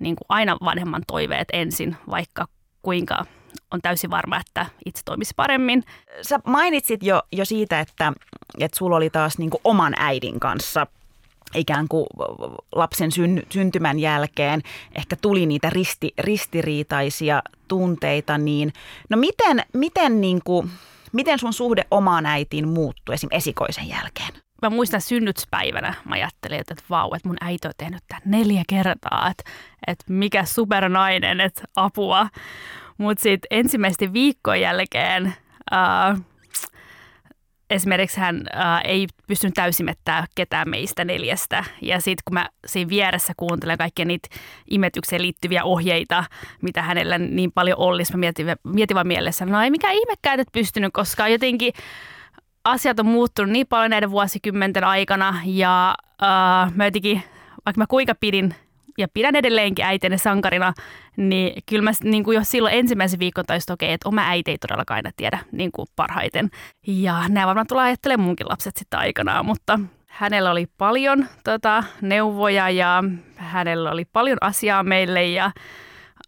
niin 0.00 0.16
kuin 0.16 0.26
aina 0.28 0.56
vanhemman 0.64 1.02
toiveet 1.06 1.48
ensin, 1.52 1.96
vaikka 2.10 2.46
kuinka 2.82 3.24
on 3.70 3.80
täysin 3.82 4.10
varma, 4.10 4.40
että 4.40 4.66
itse 4.86 5.02
toimisi 5.04 5.32
paremmin. 5.36 5.84
Sä 6.22 6.40
mainitsit 6.46 7.02
jo, 7.02 7.22
jo 7.32 7.44
siitä, 7.44 7.80
että, 7.80 8.12
että 8.60 8.78
sulla 8.78 8.96
oli 8.96 9.10
taas 9.10 9.38
niin 9.38 9.50
kuin 9.50 9.60
oman 9.64 9.94
äidin 9.96 10.40
kanssa 10.40 10.86
ikään 11.54 11.88
kuin 11.88 12.06
lapsen 12.74 13.12
syn, 13.12 13.42
syntymän 13.50 13.98
jälkeen 13.98 14.62
ehkä 14.94 15.16
tuli 15.16 15.46
niitä 15.46 15.70
risti, 15.70 16.14
ristiriitaisia 16.18 17.42
tunteita, 17.68 18.38
niin 18.38 18.72
no 19.10 19.16
miten, 19.16 19.62
miten 19.72 20.20
niin 20.20 20.40
kuin, 20.44 20.70
Miten 21.12 21.38
sun 21.38 21.52
suhde 21.52 21.84
omaan 21.90 22.26
äitiin 22.26 22.68
muuttui 22.68 23.14
esim. 23.14 23.28
esikoisen 23.32 23.88
jälkeen? 23.88 24.32
Mä 24.62 24.70
muistan 24.70 25.00
synnytyspäivänä, 25.00 25.94
mä 26.04 26.14
ajattelin, 26.14 26.60
että, 26.60 26.74
vau, 26.90 27.14
että 27.14 27.28
mun 27.28 27.36
äiti 27.40 27.68
on 27.68 27.74
tehnyt 27.76 28.02
tämän 28.08 28.22
neljä 28.24 28.62
kertaa, 28.68 29.28
että, 29.30 29.50
että 29.86 30.04
mikä 30.08 30.44
supernainen, 30.44 31.40
että 31.40 31.62
apua. 31.76 32.28
Mutta 32.98 33.22
sitten 33.22 33.58
ensimmäisten 33.58 34.12
viikkojen 34.12 34.62
jälkeen 34.62 35.34
äh, 35.72 36.20
esimerkiksi 37.72 38.20
hän 38.20 38.42
ää, 38.52 38.80
ei 38.80 39.06
pystynyt 39.26 39.54
täysimettää 39.54 40.26
ketään 40.34 40.70
meistä 40.70 41.04
neljästä. 41.04 41.64
Ja 41.82 42.00
sitten 42.00 42.22
kun 42.24 42.34
mä 42.34 42.48
siinä 42.66 42.88
vieressä 42.88 43.32
kuuntelen 43.36 43.78
kaikkia 43.78 44.04
niitä 44.04 44.28
imetykseen 44.70 45.22
liittyviä 45.22 45.64
ohjeita, 45.64 46.24
mitä 46.62 46.82
hänellä 46.82 47.18
niin 47.18 47.52
paljon 47.52 47.78
olisi, 47.78 48.12
mä 48.12 48.18
mietin, 48.18 48.46
mietin 48.64 48.94
vaan 48.94 49.06
mielessä, 49.06 49.46
no 49.46 49.62
ei 49.62 49.70
mikään 49.70 49.94
ihmekään 49.94 50.40
et 50.40 50.48
pystynyt, 50.52 50.92
koska 50.92 51.28
jotenkin 51.28 51.72
asiat 52.64 53.00
on 53.00 53.06
muuttunut 53.06 53.52
niin 53.52 53.66
paljon 53.66 53.90
näiden 53.90 54.10
vuosikymmenten 54.10 54.84
aikana 54.84 55.34
ja 55.44 55.94
ää, 56.22 56.70
mä 56.74 56.84
jotenkin, 56.84 57.22
vaikka 57.66 57.78
mä 57.78 57.86
kuinka 57.88 58.14
pidin 58.14 58.54
ja 58.98 59.08
pidän 59.14 59.36
edelleenkin 59.36 59.84
äitini 59.84 60.18
sankarina, 60.18 60.72
niin 61.16 61.62
kyllä 61.66 61.82
mä 61.82 61.90
niin 62.04 62.24
kuin 62.24 62.34
jo 62.34 62.40
silloin 62.44 62.74
ensimmäisen 62.74 63.18
viikon 63.18 63.46
taisin, 63.46 63.72
okei, 63.72 63.92
että 63.92 64.08
oma 64.08 64.28
äiti 64.28 64.50
ei 64.50 64.58
todellakaan 64.58 64.96
aina 64.96 65.10
tiedä 65.16 65.38
niin 65.52 65.72
kuin 65.72 65.88
parhaiten. 65.96 66.50
Ja 66.86 67.24
nämä 67.28 67.46
varmaan 67.46 67.66
tulee 67.66 67.84
ajattelemaan 67.84 68.26
munkin 68.26 68.48
lapset 68.48 68.76
sitten 68.76 69.00
aikanaan, 69.00 69.46
mutta 69.46 69.80
hänellä 70.06 70.50
oli 70.50 70.66
paljon 70.78 71.26
tota, 71.44 71.84
neuvoja 72.00 72.70
ja 72.70 73.04
hänellä 73.36 73.90
oli 73.90 74.04
paljon 74.04 74.38
asiaa 74.40 74.82
meille 74.82 75.24
ja 75.24 75.50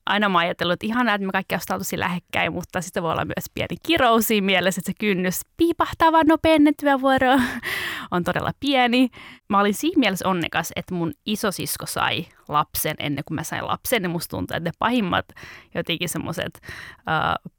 aina 0.07 0.29
mä 0.29 0.39
ajatellut, 0.39 0.73
että 0.73 0.87
ihanaa, 0.87 1.15
että 1.15 1.27
me 1.27 1.33
kaikki 1.33 1.55
ollaan 1.55 1.81
tosi 1.81 1.99
lähekkäin, 1.99 2.53
mutta 2.53 2.81
sitten 2.81 3.03
voi 3.03 3.13
olla 3.13 3.25
myös 3.25 3.51
pieni 3.55 3.77
kirous 3.83 4.29
mielessä, 4.41 4.79
että 4.79 4.93
se 4.93 4.95
kynnys 5.01 5.41
piipahtaa 5.57 6.13
vaan 6.13 6.27
nopein 6.27 6.63
on 8.11 8.25
todella 8.25 8.51
pieni. 8.61 9.09
Mä 9.49 9.61
olin 9.61 9.75
siinä 9.75 10.01
mielessä 10.01 10.29
onnekas, 10.29 10.73
että 10.77 10.95
mun 10.95 11.13
isosisko 11.27 11.87
sai 11.87 12.27
lapsen 12.49 12.95
ennen 12.99 13.25
kuin 13.25 13.35
mä 13.35 13.43
sain 13.43 13.67
lapsen, 13.67 14.03
niin 14.03 14.11
musta 14.11 14.31
tuntuu, 14.31 14.57
että 14.57 14.69
ne 14.69 14.73
pahimmat 14.79 15.27
jotenkin 15.75 16.09
semmoiset 16.09 16.61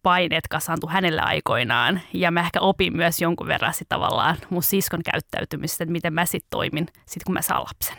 paineet 0.04 0.48
kasaantui 0.48 0.92
hänelle 0.92 1.22
aikoinaan. 1.22 2.02
Ja 2.14 2.32
mä 2.32 2.40
ehkä 2.40 2.60
opin 2.62 2.98
myös 2.98 3.22
jonkun 3.22 3.48
verran 3.48 3.74
sit 3.74 3.90
tavallaan 3.90 4.38
mun 4.50 4.64
siskon 4.64 5.04
käyttäytymistä, 5.12 5.84
että 5.84 5.92
miten 5.92 6.14
mä 6.14 6.26
sitten 6.26 6.50
toimin 6.50 6.88
sit 7.06 7.24
kun 7.24 7.34
mä 7.34 7.42
saan 7.42 7.64
lapsen. 7.64 7.98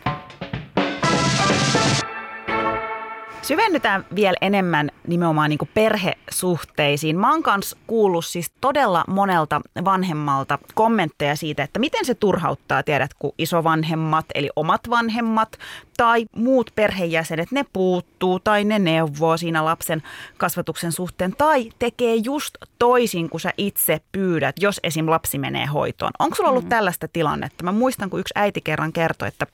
Syvennytään 3.46 4.06
vielä 4.14 4.36
enemmän 4.40 4.90
nimenomaan 5.06 5.50
niin 5.50 5.70
perhesuhteisiin. 5.74 7.18
Mä 7.18 7.30
oon 7.30 7.42
kanssa 7.42 7.76
kuullut 7.86 8.24
siis 8.24 8.52
todella 8.60 9.04
monelta 9.08 9.60
vanhemmalta 9.84 10.58
kommentteja 10.74 11.36
siitä, 11.36 11.62
että 11.62 11.78
miten 11.78 12.04
se 12.04 12.14
turhauttaa, 12.14 12.82
tiedät, 12.82 13.10
kun 13.18 13.32
isovanhemmat, 13.38 14.26
eli 14.34 14.50
omat 14.56 14.80
vanhemmat 14.90 15.58
tai 15.96 16.26
muut 16.36 16.70
perheenjäsenet, 16.74 17.52
ne 17.52 17.64
puuttuu 17.72 18.40
tai 18.40 18.64
ne 18.64 18.78
neuvoo 18.78 19.36
siinä 19.36 19.64
lapsen 19.64 20.02
kasvatuksen 20.36 20.92
suhteen 20.92 21.34
tai 21.38 21.70
tekee 21.78 22.14
just 22.14 22.54
toisin 22.78 23.30
kuin 23.30 23.40
sä 23.40 23.52
itse 23.58 24.00
pyydät, 24.12 24.56
jos 24.60 24.80
esim. 24.82 25.10
lapsi 25.10 25.38
menee 25.38 25.66
hoitoon. 25.66 26.12
Onko 26.18 26.36
sulla 26.36 26.50
ollut 26.50 26.64
mm. 26.64 26.68
tällaista 26.68 27.08
tilannetta? 27.08 27.64
Mä 27.64 27.72
muistan, 27.72 28.10
kun 28.10 28.20
yksi 28.20 28.34
äiti 28.36 28.60
kerran 28.60 28.92
kertoi, 28.92 29.28
että 29.28 29.46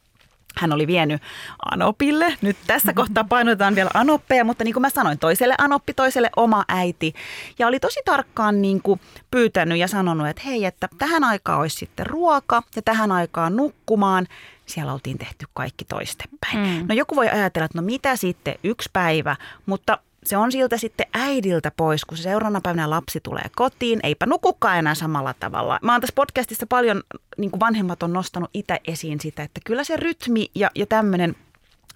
hän 0.57 0.73
oli 0.73 0.87
vienyt 0.87 1.23
Anopille. 1.71 2.37
Nyt 2.43 2.57
tässä 2.67 2.93
kohtaa 2.93 3.25
painotetaan 3.25 3.75
vielä 3.75 3.91
Anoppeja, 3.95 4.45
mutta 4.45 4.65
niin 4.65 4.73
kuin 4.73 4.83
mä 4.83 4.91
sanoin, 4.91 5.19
toiselle 5.19 5.55
Anoppi, 5.59 5.95
toiselle 5.95 6.31
oma 6.37 6.65
äiti. 6.69 7.15
Ja 7.59 7.67
oli 7.67 7.81
tosi 7.81 8.01
tarkkaan 8.05 8.63
niin 8.63 8.83
kuin 8.83 9.01
pyytänyt 9.31 9.79
ja 9.79 9.89
sanonut, 9.89 10.29
että 10.29 10.43
hei, 10.47 10.65
että 10.65 10.89
tähän 10.99 11.25
aikaan 11.25 11.61
olisi 11.61 11.77
sitten 11.77 12.07
ruoka 12.07 12.63
ja 12.77 12.83
tähän 12.83 13.13
aikaan 13.13 13.57
nukkumaan. 13.57 14.27
Siellä 14.67 14.93
oltiin 14.93 15.19
tehty 15.19 15.47
kaikki 15.55 15.85
toistepäin. 15.85 16.59
Mm. 16.59 16.87
No 16.89 16.95
joku 16.95 17.17
voi 17.17 17.29
ajatella, 17.29 17.65
että 17.65 17.79
no 17.79 17.83
mitä 17.83 18.17
sitten 18.17 18.55
yksi 18.65 18.91
päivä, 18.93 19.37
mutta 19.67 19.99
se 20.25 20.37
on 20.37 20.53
siltä 20.53 20.77
sitten 20.77 21.07
äidiltä 21.15 21.73
pois, 21.77 22.05
kun 22.05 22.19
se 22.19 22.23
seuraavana 22.23 22.61
päivänä 22.61 22.91
lapsi 22.91 23.21
tulee 23.21 23.45
kotiin, 23.57 24.01
eipä 24.03 24.27
nukukaan 24.27 24.79
enää 24.79 24.95
samalla 24.95 25.35
tavalla. 25.41 25.79
Mä 25.83 25.93
oon 25.93 26.01
tässä 26.01 26.15
podcastissa 26.15 26.67
paljon, 26.67 27.03
niin 27.39 27.51
kuin 27.51 27.61
vanhemmat 27.61 28.03
on 28.03 28.13
nostanut 28.13 28.51
itse 28.55 28.81
esiin 28.87 29.21
sitä, 29.21 29.43
että 29.43 29.61
kyllä 29.65 29.85
se 29.85 29.97
rytmi 29.97 30.47
ja, 30.55 30.71
ja 30.75 30.87
tämmöinen 30.87 31.35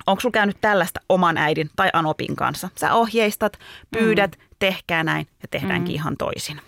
Onko 0.06 0.20
sulla 0.20 0.32
käynyt 0.32 0.60
tällaista 0.60 1.00
oman 1.08 1.38
äidin 1.38 1.70
tai 1.76 1.90
Anopin 1.92 2.36
kanssa? 2.36 2.68
Sä 2.80 2.94
ohjeistat, 2.94 3.58
pyydät, 3.90 4.30
mm. 4.30 4.44
tehkää 4.58 5.04
näin 5.04 5.26
ja 5.42 5.48
tehdäänkin 5.50 5.92
mm. 5.92 5.94
ihan 5.94 6.16
toisin. 6.16 6.60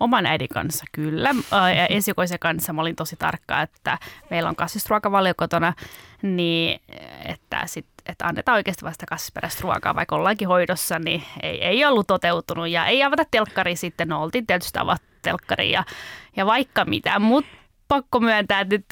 Oman 0.00 0.26
äidin 0.26 0.48
kanssa 0.48 0.84
kyllä. 0.92 1.30
Ja 1.76 1.86
esikoisen 1.96 2.38
kanssa 2.38 2.72
mä 2.72 2.80
olin 2.80 2.96
tosi 2.96 3.16
tarkka, 3.16 3.62
että 3.62 3.98
meillä 4.30 4.48
on 4.48 4.56
kasvisruokavalio 4.56 5.34
kotona, 5.36 5.72
niin 6.22 6.80
että, 7.24 7.62
sit, 7.66 7.86
että 8.06 8.26
annetaan 8.26 8.56
oikeasti 8.56 8.84
vasta 8.84 9.06
kasvisperäistä 9.06 9.62
ruokaa, 9.62 9.94
vaikka 9.94 10.16
ollaankin 10.16 10.48
hoidossa, 10.48 10.98
niin 10.98 11.22
ei, 11.42 11.64
ei 11.64 11.84
ollut 11.84 12.06
toteutunut. 12.06 12.68
Ja 12.68 12.86
ei 12.86 13.02
avata 13.02 13.24
telkkari 13.30 13.76
sitten, 13.76 14.08
no 14.08 14.22
oltiin 14.22 14.46
tietysti 14.46 14.78
avattu 14.78 15.08
telkkari 15.22 15.70
ja, 15.70 15.84
ja 16.36 16.46
vaikka 16.46 16.84
mitä, 16.84 17.18
mutta 17.18 17.50
pakko 17.88 18.20
myöntää, 18.20 18.60
että 18.60 18.74
nyt 18.74 18.86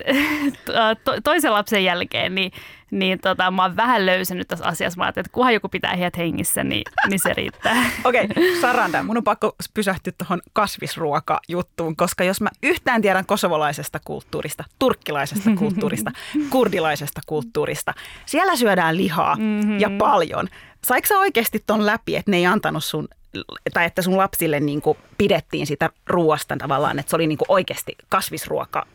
to, 1.05 1.21
toisen 1.25 1.53
lapsen 1.53 1.85
jälkeen 1.85 2.35
niin, 2.35 2.53
niin 2.91 3.19
tota, 3.21 3.51
mä 3.51 3.63
oon 3.63 3.77
vähän 3.77 4.07
löysänyt 4.07 4.49
tässä 4.49 4.67
asiassa. 4.67 4.99
Mä 4.99 5.09
että 5.09 5.23
kunhan 5.33 5.55
joku 5.55 5.69
pitää 5.69 5.97
heidät 5.97 6.17
hengissä, 6.17 6.65
niin, 6.65 6.83
niin 7.09 7.21
se 7.23 7.35
riittää. 7.35 7.77
Okei, 8.05 8.25
okay, 8.25 8.61
Saranda, 8.61 9.03
mun 9.03 9.17
on 9.17 9.25
pakko 9.25 9.57
pysähtyä 9.75 10.13
tuohon 10.19 10.41
kasvisruokajuttuun, 10.53 11.97
koska 11.97 12.25
jos 12.25 12.41
mä 12.41 12.51
yhtään 12.63 13.03
tiedän 13.03 13.27
kosovolaisesta 13.27 14.01
kulttuurista, 14.05 14.65
turkkilaisesta 14.79 15.51
kulttuurista, 15.59 16.11
kurdilaisesta 16.51 17.21
kulttuurista, 17.27 17.95
siellä 18.27 18.57
syödään 18.57 18.97
lihaa 18.97 19.37
mm-hmm. 19.37 19.81
ja 19.81 19.91
paljon. 19.99 20.49
Saiko 20.85 21.07
sä 21.07 21.19
oikeasti 21.19 21.63
ton 21.67 21.87
läpi, 21.87 22.17
että 22.17 22.31
ne 22.31 22.37
ei 22.37 22.47
antanut 22.47 22.85
sun 22.85 23.09
tai 23.75 23.85
että 23.85 24.03
sun 24.03 24.17
lapsille 24.17 24.61
niin 24.61 24.83
kuin 24.83 24.99
pidettiin 25.19 25.67
sitä 25.67 25.91
ruoasta 26.07 26.57
tavallaan, 26.57 26.99
että 26.99 27.11
se 27.11 27.17
oli 27.17 27.27
niin 27.27 27.39
kuin 27.39 27.47
oikeasti 27.49 27.97
kasvisruoka 28.09 28.87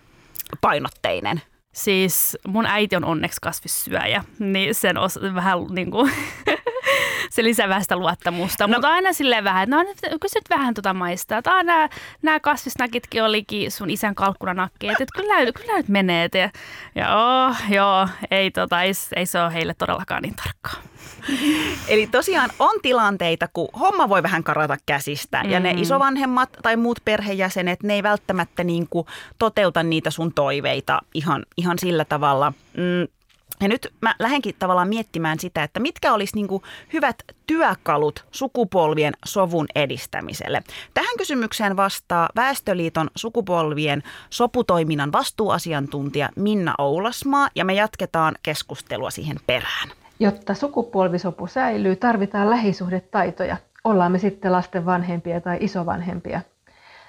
painotteinen? 0.62 1.42
Siis 1.74 2.38
mun 2.48 2.66
äiti 2.66 2.96
on 2.96 3.06
onneksi 3.06 3.42
kasvissyöjä, 3.42 4.24
niin 4.40 4.76
sen 4.76 4.98
os, 4.98 5.20
vähän 5.36 5.60
niin 5.70 5.92
kuin 5.92 6.12
se 7.30 7.44
lisää 7.44 7.70
vähän 7.70 7.82
sitä 7.82 7.96
luottamusta. 7.96 8.68
No, 8.68 8.74
Mutta 8.74 8.90
aina 8.90 9.14
silleen 9.14 9.44
vähän, 9.44 9.64
että 9.64 10.10
no 10.10 10.18
kysyt 10.22 10.50
vähän 10.50 10.74
tota 10.74 10.94
maistaa. 10.94 11.38
Että 11.38 11.64
nämä, 11.64 11.90
nämä 12.22 12.40
kasvisnakitkin 12.40 13.24
olikin 13.24 13.72
sun 13.72 13.90
isän 13.90 14.16
kalkkunanakkeet, 14.16 15.02
että 15.02 15.22
kyllä, 15.22 15.52
kyllä 15.52 15.78
nyt 15.78 15.88
menee. 15.88 16.30
Ja, 16.34 16.50
ja 16.96 17.16
oh, 17.16 17.56
joo, 17.70 18.08
ei, 18.32 18.52
tota, 18.52 18.82
ei, 18.82 18.92
ei 19.16 19.26
se 19.26 19.42
ole 19.42 19.54
heille 19.54 19.74
todellakaan 19.74 20.22
niin 20.22 20.36
tarkkaa. 20.36 20.82
Eli 21.88 22.08
tosiaan 22.08 22.50
on 22.60 22.80
tilanteita, 22.82 23.48
kun 23.54 23.68
homma 23.80 24.10
voi 24.10 24.24
vähän 24.24 24.44
karata 24.44 24.78
käsistä 24.86 25.38
mm-hmm. 25.38 25.52
ja 25.54 25.60
ne 25.60 25.74
mm. 25.74 25.82
isovanhemmat 25.82 26.50
tai 26.62 26.76
muut 26.76 27.00
perhejäsenet, 27.06 27.84
ne 27.84 27.94
ei 27.94 28.04
välttämättä 28.04 28.64
niin 28.64 28.88
kuin 28.90 29.08
toteuta 29.40 29.84
niitä 29.84 30.12
sun 30.12 30.34
toiveita 30.34 31.02
ihan, 31.14 31.46
ihan 31.58 31.80
sillä 31.80 32.06
tavalla. 32.06 32.54
Mm, 32.78 33.17
ja 33.62 33.68
nyt 33.68 33.94
mä 34.02 34.16
lähdenkin 34.20 34.56
tavallaan 34.60 34.88
miettimään 34.88 35.40
sitä, 35.40 35.64
että 35.64 35.80
mitkä 35.80 36.14
olisi 36.14 36.36
niin 36.36 36.62
hyvät 36.94 37.16
työkalut 37.48 38.26
sukupolvien 38.32 39.14
sovun 39.26 39.66
edistämiselle. 39.76 40.64
Tähän 40.94 41.18
kysymykseen 41.18 41.78
vastaa 41.78 42.30
Väestöliiton 42.36 43.10
sukupolvien 43.16 44.04
soputoiminnan 44.30 45.12
vastuuasiantuntija 45.12 46.30
Minna 46.36 46.76
Oulasmaa 46.78 47.50
ja 47.56 47.66
me 47.66 47.74
jatketaan 47.74 48.36
keskustelua 48.44 49.12
siihen 49.12 49.38
perään. 49.48 49.90
Jotta 50.20 50.54
sukupolvisopu 50.54 51.48
säilyy, 51.48 51.96
tarvitaan 51.96 52.50
lähisuhdetaitoja. 52.50 53.58
Ollaan 53.84 54.12
me 54.12 54.20
sitten 54.20 54.52
lasten 54.52 54.86
vanhempia 54.86 55.42
tai 55.42 55.58
isovanhempia. 55.62 56.42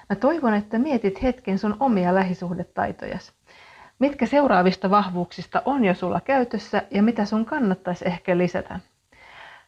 Mä 0.09 0.15
toivon, 0.15 0.53
että 0.53 0.79
mietit 0.79 1.23
hetken 1.23 1.59
sun 1.59 1.77
omia 1.79 2.15
lähisuhdetaitojasi. 2.15 3.31
Mitkä 3.99 4.25
seuraavista 4.25 4.89
vahvuuksista 4.89 5.61
on 5.65 5.85
jo 5.85 5.93
sulla 5.93 6.21
käytössä 6.21 6.83
ja 6.91 7.03
mitä 7.03 7.25
sun 7.25 7.45
kannattaisi 7.45 8.07
ehkä 8.07 8.37
lisätä? 8.37 8.79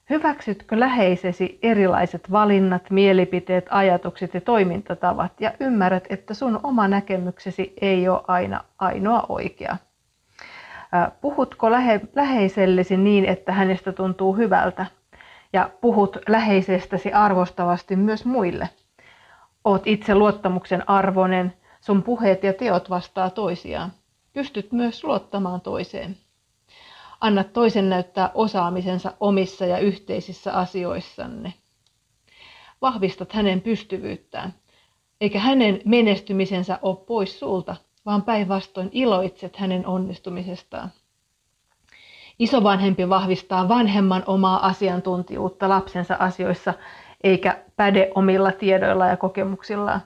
Hyväksytkö 0.10 0.80
läheisesi 0.80 1.60
erilaiset 1.63 2.32
valinnat, 2.32 2.89
mielipiteet, 2.89 3.65
ajatukset 3.70 4.34
ja 4.34 4.41
toimintatavat 4.41 5.41
ja 5.41 5.52
ymmärrät, 5.60 6.04
että 6.10 6.34
sun 6.34 6.60
oma 6.63 6.88
näkemyksesi 6.88 7.74
ei 7.82 8.10
ole 8.10 8.22
aina 8.28 8.63
ainoa 8.80 9.26
oikea? 9.30 9.78
Puhutko 11.22 11.72
lähe, 11.72 12.02
läheisellesi 12.15 12.98
niin, 12.98 13.26
että 13.26 13.52
hänestä 13.52 13.91
tuntuu 13.91 14.36
hyvältä? 14.36 14.86
Ja 15.54 15.70
puhut 15.82 16.17
läheisestäsi 16.28 17.13
arvostavasti 17.13 17.96
myös 17.96 18.26
muille? 18.26 18.70
Oot 19.63 19.82
itse 19.86 20.15
luottamuksen 20.15 20.89
arvoinen, 20.89 21.54
sun 21.82 22.04
puheet 22.04 22.44
ja 22.44 22.54
teot 22.54 22.89
vastaa 22.89 23.30
toisiaan. 23.30 23.91
Pystyt 24.34 24.72
myös 24.72 25.04
luottamaan 25.04 25.62
toiseen. 25.62 26.17
Anna 27.22 27.44
toisen 27.44 27.89
näyttää 27.89 28.32
osaamisensa 28.34 29.13
omissa 29.20 29.65
ja 29.65 29.78
yhteisissä 29.78 30.54
asioissanne. 30.54 31.54
Vahvistat 32.82 33.34
hänen 33.34 33.62
pystyvyyttään, 33.62 34.54
eikä 35.22 35.39
hänen 35.39 35.82
menestymisensä 35.86 36.80
ole 36.82 36.96
pois 36.96 37.39
sulta, 37.39 37.76
vaan 38.06 38.22
päinvastoin 38.24 38.89
iloitset 38.91 39.56
hänen 39.56 39.88
onnistumisestaan. 39.88 40.91
Isovanhempi 42.39 43.10
vahvistaa 43.10 43.70
vanhemman 43.70 44.24
omaa 44.28 44.65
asiantuntijuutta 44.65 45.70
lapsensa 45.70 46.15
asioissa, 46.20 46.74
eikä 47.24 47.63
päde 47.76 48.12
omilla 48.15 48.52
tiedoilla 48.52 49.08
ja 49.08 49.17
kokemuksillaan. 49.17 50.02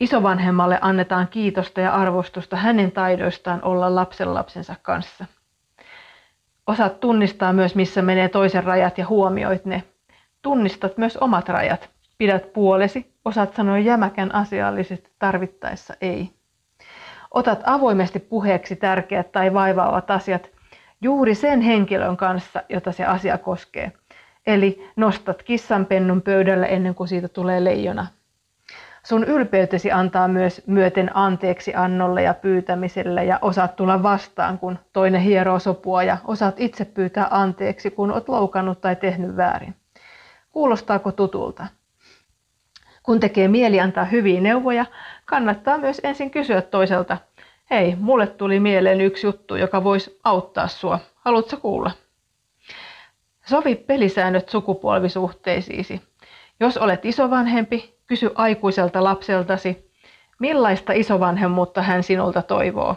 Isovanhemmalle 0.00 0.78
annetaan 0.80 1.28
kiitosta 1.28 1.80
ja 1.80 1.94
arvostusta 1.94 2.56
hänen 2.56 2.92
taidoistaan 2.92 3.62
olla 3.62 3.94
lapsenlapsensa 3.94 4.74
kanssa. 4.82 5.24
Osaat 6.66 7.00
tunnistaa 7.00 7.52
myös, 7.52 7.74
missä 7.74 8.02
menee 8.02 8.28
toisen 8.28 8.64
rajat 8.64 8.98
ja 8.98 9.06
huomioit 9.06 9.64
ne. 9.64 9.82
Tunnistat 10.42 10.98
myös 10.98 11.16
omat 11.16 11.48
rajat. 11.48 11.90
Pidät 12.18 12.52
puolesi, 12.52 13.14
osaat 13.24 13.54
sanoa 13.54 13.78
jämäkän 13.78 14.34
asiallisesti 14.34 15.10
tarvittaessa 15.18 15.94
ei. 16.00 16.30
Otat 17.30 17.60
avoimesti 17.64 18.18
puheeksi 18.18 18.76
tärkeät 18.76 19.32
tai 19.32 19.54
vaivaavat 19.54 20.10
asiat 20.10 20.50
juuri 21.00 21.34
sen 21.34 21.60
henkilön 21.60 22.16
kanssa, 22.16 22.62
jota 22.68 22.92
se 22.92 23.04
asia 23.04 23.38
koskee. 23.38 23.92
Eli 24.46 24.90
nostat 24.96 25.42
kissanpennun 25.42 26.22
pöydälle 26.22 26.66
ennen 26.66 26.94
kuin 26.94 27.08
siitä 27.08 27.28
tulee 27.28 27.64
leijona. 27.64 28.06
Sun 29.04 29.24
ylpeytesi 29.24 29.92
antaa 29.92 30.28
myös 30.28 30.62
myöten 30.66 31.16
anteeksi 31.16 31.74
annolle 31.74 32.22
ja 32.22 32.34
pyytämiselle 32.34 33.24
ja 33.24 33.38
osaat 33.42 33.76
tulla 33.76 34.02
vastaan, 34.02 34.58
kun 34.58 34.78
toinen 34.92 35.20
hieroo 35.20 35.58
sopua 35.58 36.02
ja 36.02 36.16
osaat 36.24 36.60
itse 36.60 36.84
pyytää 36.84 37.28
anteeksi, 37.30 37.90
kun 37.90 38.12
oot 38.12 38.28
loukannut 38.28 38.80
tai 38.80 38.96
tehnyt 38.96 39.36
väärin. 39.36 39.74
Kuulostaako 40.52 41.12
tutulta? 41.12 41.66
Kun 43.02 43.20
tekee 43.20 43.48
mieli 43.48 43.80
antaa 43.80 44.04
hyviä 44.04 44.40
neuvoja, 44.40 44.86
kannattaa 45.24 45.78
myös 45.78 46.00
ensin 46.04 46.30
kysyä 46.30 46.62
toiselta, 46.62 47.18
hei, 47.70 47.96
mulle 48.00 48.26
tuli 48.26 48.60
mieleen 48.60 49.00
yksi 49.00 49.26
juttu, 49.26 49.56
joka 49.56 49.84
voisi 49.84 50.20
auttaa 50.24 50.68
sua. 50.68 50.98
Haluatko 51.14 51.56
kuulla? 51.56 51.90
Sovi 53.46 53.74
pelisäännöt 53.74 54.48
sukupolvisuhteisiisi. 54.48 56.02
Jos 56.60 56.76
olet 56.76 57.04
isovanhempi, 57.04 57.93
kysy 58.14 58.30
aikuiselta 58.34 59.04
lapseltasi, 59.04 59.90
millaista 60.38 60.92
isovanhemmuutta 60.92 61.82
hän 61.82 62.02
sinulta 62.02 62.42
toivoo. 62.42 62.96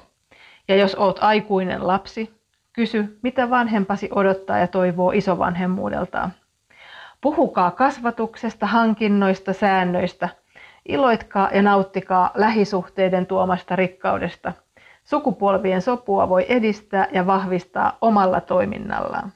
Ja 0.67 0.75
jos 0.75 0.95
oot 0.95 1.19
aikuinen 1.21 1.87
lapsi, 1.87 2.37
Kysy, 2.73 3.19
mitä 3.23 3.49
vanhempasi 3.49 4.09
odottaa 4.15 4.57
ja 4.57 4.67
toivoo 4.67 5.11
isovanhemmuudeltaan. 5.11 6.33
Puhukaa 7.21 7.71
kasvatuksesta, 7.71 8.65
hankinnoista, 8.65 9.53
säännöistä. 9.53 10.29
Iloitkaa 10.87 11.49
ja 11.53 11.61
nauttikaa 11.61 12.31
lähisuhteiden 12.35 13.25
tuomasta 13.25 13.75
rikkaudesta. 13.75 14.53
Sukupolvien 15.03 15.81
sopua 15.81 16.29
voi 16.29 16.45
edistää 16.49 17.07
ja 17.11 17.27
vahvistaa 17.27 17.97
omalla 18.01 18.41
toiminnallaan. 18.41 19.31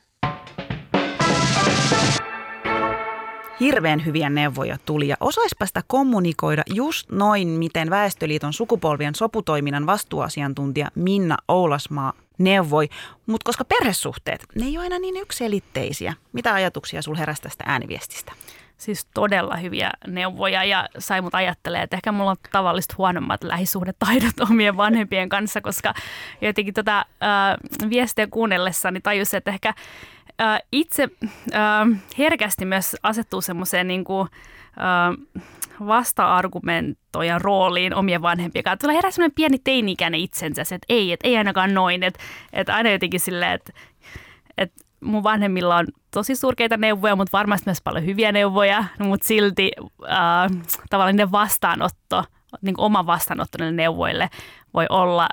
Hirveän 3.61 4.05
hyviä 4.05 4.29
neuvoja 4.29 4.77
tuli 4.85 5.07
ja 5.07 5.17
osaispa 5.19 5.65
sitä 5.65 5.81
kommunikoida 5.87 6.63
just 6.73 7.11
noin, 7.11 7.47
miten 7.47 7.89
Väestöliiton 7.89 8.53
sukupolvien 8.53 9.15
soputoiminnan 9.15 9.85
vastuuasiantuntija 9.85 10.87
Minna 10.95 11.37
Oulasmaa 11.47 12.13
neuvoi. 12.37 12.89
Mutta 13.25 13.45
koska 13.45 13.65
perhesuhteet, 13.65 14.45
ne 14.55 14.65
ei 14.65 14.77
ole 14.77 14.83
aina 14.83 14.99
niin 14.99 15.17
ykselitteisiä. 15.17 16.13
Mitä 16.33 16.53
ajatuksia 16.53 17.01
sul 17.01 17.15
heräsi 17.15 17.41
tästä 17.41 17.63
ääniviestistä? 17.67 18.31
Siis 18.77 19.05
todella 19.13 19.55
hyviä 19.55 19.91
neuvoja 20.07 20.63
ja 20.63 20.89
sai 20.97 21.21
mut 21.21 21.35
ajattelemaan, 21.35 21.83
että 21.83 21.95
ehkä 21.95 22.11
mulla 22.11 22.31
on 22.31 22.37
tavallista 22.51 22.95
huonommat 22.97 23.43
lähisuhdetaidot 23.43 24.39
omien 24.49 24.77
vanhempien 24.77 25.29
kanssa, 25.29 25.61
koska 25.61 25.93
jotenkin 26.41 26.73
tota, 26.73 26.99
äh, 26.99 27.89
viestiä 27.89 28.27
kuunnellessani 28.27 29.01
tajusin, 29.01 29.37
että 29.37 29.51
ehkä 29.51 29.73
äh, 30.41 30.59
itse 30.71 31.09
äh, 31.53 32.01
herkästi 32.17 32.65
myös 32.65 32.95
asettuu 33.03 33.41
semmoiseen 33.41 33.87
niin 33.87 34.03
kuin, 34.03 34.29
äh, 34.77 35.47
vasta-argumentoijan 35.87 37.41
rooliin 37.41 37.95
omien 37.95 38.21
vanhempien 38.21 38.63
kanssa. 38.63 38.77
Tulee 38.81 38.95
herää 38.95 39.11
semmoinen 39.11 39.35
pieni 39.35 39.59
teini-ikäinen 39.59 40.19
itsensä, 40.19 40.61
että 40.61 40.77
ei, 40.89 41.11
että 41.11 41.27
ei 41.27 41.37
ainakaan 41.37 41.73
noin. 41.73 42.03
Että, 42.03 42.19
että 42.53 42.75
aina 42.75 42.89
jotenkin 42.89 43.19
silleen, 43.19 43.51
että, 43.51 43.73
että 44.57 44.85
mun 45.01 45.23
vanhemmilla 45.23 45.77
on 45.77 45.87
tosi 46.11 46.35
surkeita 46.35 46.77
neuvoja, 46.77 47.15
mutta 47.15 47.37
varmasti 47.37 47.69
myös 47.69 47.81
paljon 47.81 48.05
hyviä 48.05 48.31
neuvoja, 48.31 48.85
mutta 48.99 49.27
silti 49.27 49.71
äh, 50.03 50.61
tavallaan 50.89 51.31
vastaanotto, 51.31 52.23
niin 52.61 52.75
oma 52.77 53.05
vastaanotto 53.05 53.71
neuvoille 53.71 54.29
voi 54.73 54.85
olla 54.89 55.29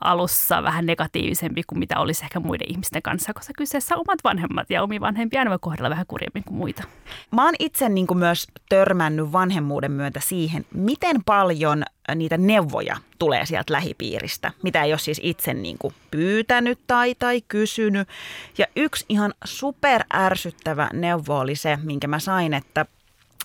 alussa 0.00 0.62
vähän 0.62 0.86
negatiivisempi 0.86 1.62
kuin 1.62 1.78
mitä 1.78 1.98
olisi 1.98 2.24
ehkä 2.24 2.40
muiden 2.40 2.70
ihmisten 2.70 3.02
kanssa, 3.02 3.34
koska 3.34 3.52
kyseessä 3.56 3.96
omat 3.96 4.18
vanhemmat 4.24 4.70
ja 4.70 4.82
omi 4.82 5.00
vanhempia 5.00 5.40
aina 5.40 5.50
voi 5.50 5.58
kohdella 5.60 5.90
vähän 5.90 6.06
kurjemmin 6.06 6.44
kuin 6.44 6.56
muita. 6.56 6.82
Mä 7.30 7.44
oon 7.44 7.54
itse 7.58 7.88
niin 7.88 8.06
kuin 8.06 8.18
myös 8.18 8.46
törmännyt 8.68 9.32
vanhemmuuden 9.32 9.92
myötä 9.92 10.20
siihen, 10.20 10.66
miten 10.74 11.24
paljon 11.24 11.82
niitä 12.14 12.36
neuvoja 12.36 12.96
tulee 13.18 13.46
sieltä 13.46 13.72
lähipiiristä, 13.72 14.52
mitä 14.62 14.82
ei 14.82 14.92
ole 14.92 14.98
siis 14.98 15.20
itse 15.22 15.54
niin 15.54 15.78
kuin 15.78 15.94
pyytänyt 16.10 16.78
tai, 16.86 17.14
tai 17.14 17.42
kysynyt. 17.48 18.08
Ja 18.58 18.66
yksi 18.76 19.04
ihan 19.08 19.34
super 19.44 20.04
ärsyttävä 20.14 20.90
neuvo 20.92 21.38
oli 21.38 21.56
se, 21.56 21.78
minkä 21.82 22.08
mä 22.08 22.18
sain, 22.18 22.54
että 22.54 22.86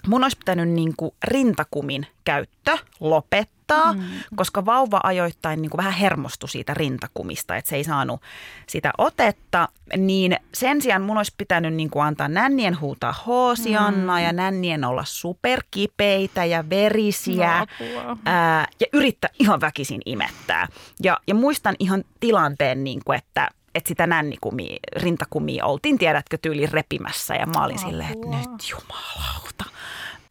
mun 0.08 0.24
olisi 0.24 0.38
pitänyt 0.38 0.70
niin 0.70 0.94
kuin 0.98 1.12
rintakumin 1.24 2.08
käyttö 2.24 2.78
lopettaa, 3.00 3.59
mm. 3.94 4.02
koska 4.36 4.66
vauva 4.66 5.00
ajoittain 5.04 5.62
niin 5.62 5.70
kuin 5.70 5.78
vähän 5.78 5.94
hermostui 5.94 6.50
siitä 6.50 6.74
rintakumista, 6.74 7.56
että 7.56 7.70
se 7.70 7.76
ei 7.76 7.84
saanut 7.84 8.22
sitä 8.68 8.92
otetta, 8.98 9.70
niin 9.98 10.36
sen 10.54 10.82
sijaan 10.82 11.02
mun 11.02 11.18
olisi 11.18 11.34
pitänyt 11.38 11.74
niin 11.74 11.90
kuin 11.90 12.06
antaa 12.06 12.28
nännien 12.28 12.80
huutaa 12.80 13.16
hoosianna 13.28 14.18
mm. 14.18 14.24
ja 14.24 14.34
nännien 14.34 14.84
olla 14.84 15.04
superkipeitä 15.06 16.46
ja 16.46 16.70
verisiä 16.70 17.68
no, 18.06 18.18
ää, 18.26 18.68
ja 18.80 18.88
yrittää 18.94 19.30
ihan 19.40 19.62
väkisin 19.62 20.02
imettää. 20.06 20.68
Ja, 21.04 21.18
ja 21.28 21.36
muistan 21.36 21.76
ihan 21.80 22.04
tilanteen, 22.20 22.84
niin 22.84 23.02
kuin, 23.06 23.18
että 23.18 23.50
että 23.76 23.88
sitä 23.88 24.08
nännikumia, 24.08 24.78
rintakumia 24.96 25.66
oltiin, 25.66 25.98
tiedätkö, 25.98 26.38
tyyli 26.42 26.66
repimässä. 26.66 27.36
Ja 27.36 27.46
mä 27.46 27.66
olin 27.66 27.80
silleen, 27.80 28.12
että 28.12 28.28
nyt 28.28 28.70
jumalauta. 28.72 29.66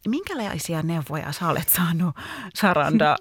Minkälaisia 0.08 0.82
neuvoja 0.82 1.32
sä 1.32 1.48
olet 1.48 1.68
saanut, 1.68 2.16
Saranda, 2.54 3.16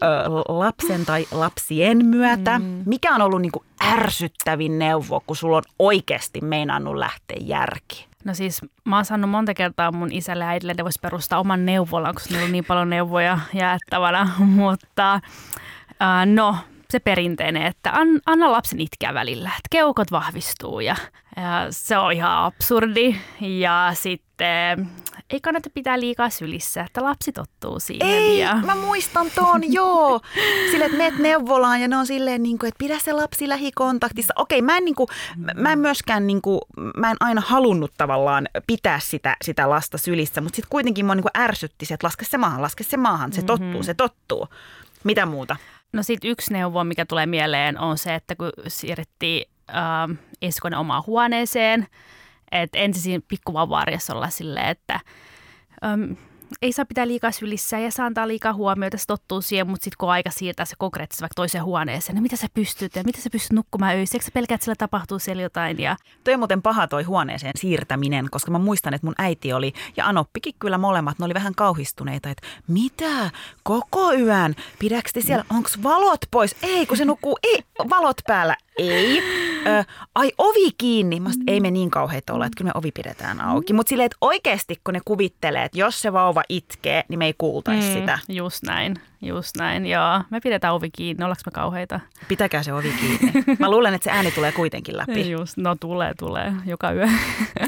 lapsen 0.48 1.06
tai 1.06 1.26
lapsien 1.32 2.06
myötä? 2.06 2.60
Mm. 2.60 2.84
Mikä 2.86 3.16
on 3.16 3.22
ollut 3.22 3.42
niin 3.42 3.52
kuin 3.52 3.66
ärsyttävin 3.84 4.80
neuvo, 4.80 5.24
kun 5.28 5.36
sulla 5.36 5.58
on 5.58 5.64
oikeasti 5.80 6.42
meinannut 6.42 6.96
lähteä 6.96 7.38
järki? 7.42 8.08
No 8.26 8.34
siis 8.34 8.62
mä 8.86 8.96
oon 8.96 9.06
saanut 9.06 9.30
monta 9.30 9.54
kertaa 9.54 9.92
mun 9.92 10.12
isälle 10.12 10.44
ja 10.44 10.50
äidille, 10.50 10.72
että 10.72 10.84
voisi 10.84 11.00
perustaa 11.02 11.40
oman 11.40 11.66
neuvolan, 11.66 12.14
koska 12.14 12.30
niillä 12.30 12.46
on 12.46 12.52
niin 12.52 12.66
paljon 12.66 12.90
neuvoja 12.90 13.40
jaettavana. 13.54 14.30
Mutta 14.62 15.14
äh, 15.14 16.26
no, 16.26 16.58
se 16.90 17.00
perinteinen, 17.00 17.66
että 17.66 17.92
an, 17.92 18.08
anna 18.26 18.52
lapsen 18.52 18.80
itkeä 18.80 19.14
välillä, 19.14 19.50
että 19.50 19.68
keukot 19.72 20.12
vahvistuu 20.12 20.80
ja, 20.80 20.96
ja 21.36 21.68
se 21.70 21.98
on 21.98 22.12
ihan 22.12 22.44
absurdi. 22.44 23.16
Ja 23.40 23.92
sitten 23.94 24.90
ei 25.30 25.42
kannata 25.42 25.70
pitää 25.74 26.00
liikaa 26.00 26.30
sylissä, 26.30 26.82
että 26.82 27.04
lapsi 27.04 27.32
tottuu 27.32 27.80
siihen. 27.80 28.08
Ei, 28.08 28.40
ja... 28.40 28.56
mä 28.66 28.76
muistan 28.76 29.28
ton, 29.36 29.62
joo. 29.74 30.22
Sille, 30.72 30.86
että 30.86 30.98
meet 30.98 31.18
neuvolaan 31.18 31.82
ja 31.82 31.88
ne 31.88 31.98
on 31.98 32.08
silleen, 32.08 32.44
niin 32.44 32.60
kuin, 32.60 32.68
että 32.68 32.78
pidä 32.78 33.00
se 33.00 33.14
lapsi 33.14 33.50
lähikontaktissa. 33.50 34.34
Okei, 34.38 34.62
mä 34.62 34.78
en, 34.78 34.86
niin 34.86 34.96
kuin, 34.96 35.08
mä 35.56 35.72
en 35.72 35.80
myöskään, 35.80 36.28
niin 36.28 36.42
kuin, 36.42 36.60
mä 36.98 37.12
en 37.12 37.18
aina 37.20 37.42
halunnut 37.46 37.92
tavallaan 37.98 38.48
pitää 38.68 39.00
sitä, 39.00 39.38
sitä 39.42 39.70
lasta 39.70 39.98
sylissä, 39.98 40.42
mutta 40.42 40.56
sitten 40.56 40.70
kuitenkin 40.70 41.06
mua 41.06 41.16
niin 41.16 41.24
kuin 41.24 41.44
ärsytti 41.44 41.86
se, 41.86 41.94
että 41.94 42.08
laske 42.08 42.26
se 42.26 42.38
maahan, 42.38 42.62
laske 42.62 42.84
se 42.84 42.98
maahan, 42.98 43.34
se 43.34 43.42
tottuu, 43.42 43.68
mm-hmm. 43.68 43.84
se 43.84 43.94
tottuu. 43.94 44.48
Mitä 45.04 45.26
muuta? 45.26 45.56
No 45.94 46.04
sitten 46.04 46.32
yksi 46.32 46.54
neuvo, 46.54 46.84
mikä 46.84 47.06
tulee 47.06 47.26
mieleen, 47.26 47.80
on 47.80 47.98
se, 47.98 48.16
että 48.16 48.36
kun 48.36 48.52
siirrettiin 48.68 49.50
äh, 49.70 50.18
Eskonen 50.42 50.80
omaan 50.80 51.04
huoneeseen, 51.08 51.88
että 52.52 52.78
ensin 52.78 53.04
siinä 53.04 53.24
pikkuvauvaarjassa 53.28 54.14
olla 54.14 54.30
silleen, 54.30 54.68
että 54.68 55.00
ähm, 55.86 56.12
ei 56.62 56.72
saa 56.72 56.86
pitää 56.86 57.08
liikaa 57.08 57.32
sylissä 57.32 57.80
ja 57.80 57.92
saa 57.92 58.06
antaa 58.06 58.28
liikaa 58.28 58.54
huomiota, 58.54 58.98
se 58.98 59.06
tottuu 59.08 59.42
siihen, 59.42 59.68
mutta 59.68 59.84
sitten 59.84 59.98
kun 59.98 60.10
aika 60.10 60.30
siirtää 60.30 60.66
se 60.66 60.76
konkreettisesti 60.78 61.22
vaikka 61.22 61.36
toiseen 61.36 61.64
huoneeseen, 61.64 62.16
niin 62.16 62.24
mitä 62.24 62.36
sä 62.36 62.48
pystyt 62.54 62.96
ja 62.96 63.04
mitä 63.04 63.22
sä 63.22 63.30
pystyt 63.30 63.52
nukkumaan 63.52 63.96
eikö 63.96 64.08
sä 64.22 64.32
pelkää, 64.34 64.56
että 64.56 64.66
sillä 64.66 64.76
tapahtuu 64.76 65.20
siellä 65.20 65.44
jotain? 65.44 65.80
Ja... 65.80 65.98
Toi 66.24 66.34
on 66.34 66.40
muuten 66.40 66.62
paha 66.62 66.88
toi 66.88 67.04
huoneeseen 67.04 67.52
siirtäminen, 67.56 68.28
koska 68.32 68.52
mä 68.52 68.60
muistan, 68.60 68.94
että 68.94 69.08
mun 69.08 69.16
äiti 69.18 69.54
oli 69.54 69.74
ja 69.98 70.08
Anoppikin 70.08 70.54
kyllä 70.60 70.78
molemmat, 70.78 71.20
ne 71.20 71.26
oli 71.26 71.34
vähän 71.34 71.56
kauhistuneita, 71.56 72.30
että 72.30 72.48
mitä, 72.68 73.32
koko 73.64 74.14
yön, 74.14 74.56
pidäkö 74.80 75.10
te 75.14 75.22
siellä, 75.22 75.46
onko 75.50 75.70
valot 75.84 76.22
pois? 76.32 76.56
Ei, 76.62 76.86
kun 76.86 76.98
se 76.98 77.06
nukkuu, 77.06 77.38
ei, 77.44 77.64
valot 77.90 78.18
päällä, 78.28 78.56
ei. 78.78 79.24
Ö, 79.68 79.84
ai 80.16 80.32
ovi 80.38 80.72
kiinni. 80.78 81.20
Mä 81.20 81.30
ei 81.48 81.60
me 81.60 81.72
niin 81.72 81.92
kauheita 81.92 82.34
olla, 82.34 82.46
että 82.46 82.58
kyllä 82.58 82.70
me 82.70 82.80
ovi 82.80 82.92
pidetään 82.92 83.42
auki. 83.42 83.74
Mutta 83.74 83.90
silleen, 83.90 84.06
että 84.06 84.18
oikeasti 84.22 84.82
kun 84.84 84.94
ne 84.94 85.00
kuvittelee, 85.06 85.64
että 85.64 85.80
jos 85.80 86.02
se 86.02 86.14
vauva 86.14 86.44
itkee, 86.50 87.04
niin 87.10 87.20
me 87.20 87.26
ei 87.26 87.34
kuultaisi 87.38 87.88
mm, 87.88 87.94
sitä. 87.94 88.20
Just 88.30 88.64
näin, 88.64 88.96
just 89.22 89.58
näin. 89.58 89.86
Joo, 89.86 90.22
me 90.30 90.40
pidetään 90.40 90.74
ovi 90.74 90.90
kiinni. 90.92 91.24
Ollaanko 91.24 91.42
me 91.46 91.52
kauheita? 91.52 92.00
Pitäkää 92.28 92.64
se 92.64 92.74
ovi 92.74 92.94
kiinni. 93.00 93.44
Mä 93.60 93.72
luulen, 93.72 93.94
että 93.94 94.04
se 94.04 94.12
ääni 94.12 94.32
tulee 94.32 94.52
kuitenkin 94.52 94.98
läpi. 95.08 95.32
Just, 95.32 95.58
no 95.58 95.76
tulee, 95.80 96.14
tulee. 96.20 96.54
Joka 96.66 96.92
yö. 96.92 97.08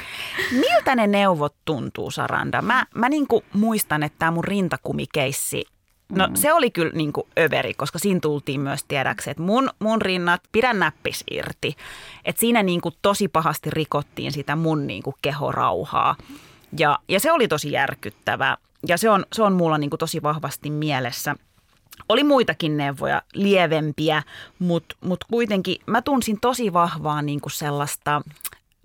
Miltä 0.62 0.96
ne 0.96 1.08
neuvot 1.08 1.56
tuntuu, 1.66 2.12
Saranda? 2.12 2.62
Mä, 2.62 2.86
mä 2.96 3.10
niin 3.10 3.28
muistan, 3.54 4.04
että 4.04 4.20
tämä 4.20 4.32
mun 4.32 4.44
rintakumikeissi 4.44 5.66
No 6.10 6.28
mm. 6.28 6.36
se 6.36 6.54
oli 6.54 6.72
kyllä 6.72 6.92
niin 6.94 7.14
kuin 7.14 7.28
överi, 7.40 7.74
koska 7.74 8.00
siinä 8.00 8.20
tultiin 8.20 8.62
myös 8.62 8.84
tiedäksi, 8.88 9.30
että 9.30 9.44
mun, 9.44 9.70
mun 9.80 10.02
rinnat, 10.02 10.42
pidä 10.52 10.74
näppis 10.74 11.24
irti. 11.32 11.76
Että 12.26 12.40
siinä 12.40 12.64
niin 12.64 12.82
kuin 12.82 12.96
tosi 13.02 13.28
pahasti 13.28 13.70
rikottiin 13.70 14.32
sitä 14.32 14.56
mun 14.56 14.88
niin 14.88 15.04
kuin 15.04 15.16
kehorauhaa. 15.22 16.16
Ja, 16.78 17.00
ja 17.08 17.20
se 17.20 17.32
oli 17.32 17.48
tosi 17.48 17.72
järkyttävää. 17.72 18.58
Ja 18.88 18.98
se 18.98 19.10
on, 19.10 19.26
se 19.34 19.44
on 19.44 19.54
mulla 19.54 19.78
niin 19.78 19.90
kuin 19.90 20.00
tosi 20.00 20.24
vahvasti 20.24 20.70
mielessä. 20.70 21.36
Oli 22.10 22.24
muitakin 22.24 22.78
neuvoja, 22.78 23.22
lievempiä, 23.34 24.24
mutta 24.60 24.96
mut 25.02 25.24
kuitenkin 25.24 25.78
mä 25.86 26.02
tunsin 26.02 26.40
tosi 26.40 26.74
vahvaa 26.74 27.22
niin 27.22 27.42
kuin 27.42 27.52
sellaista 27.52 28.22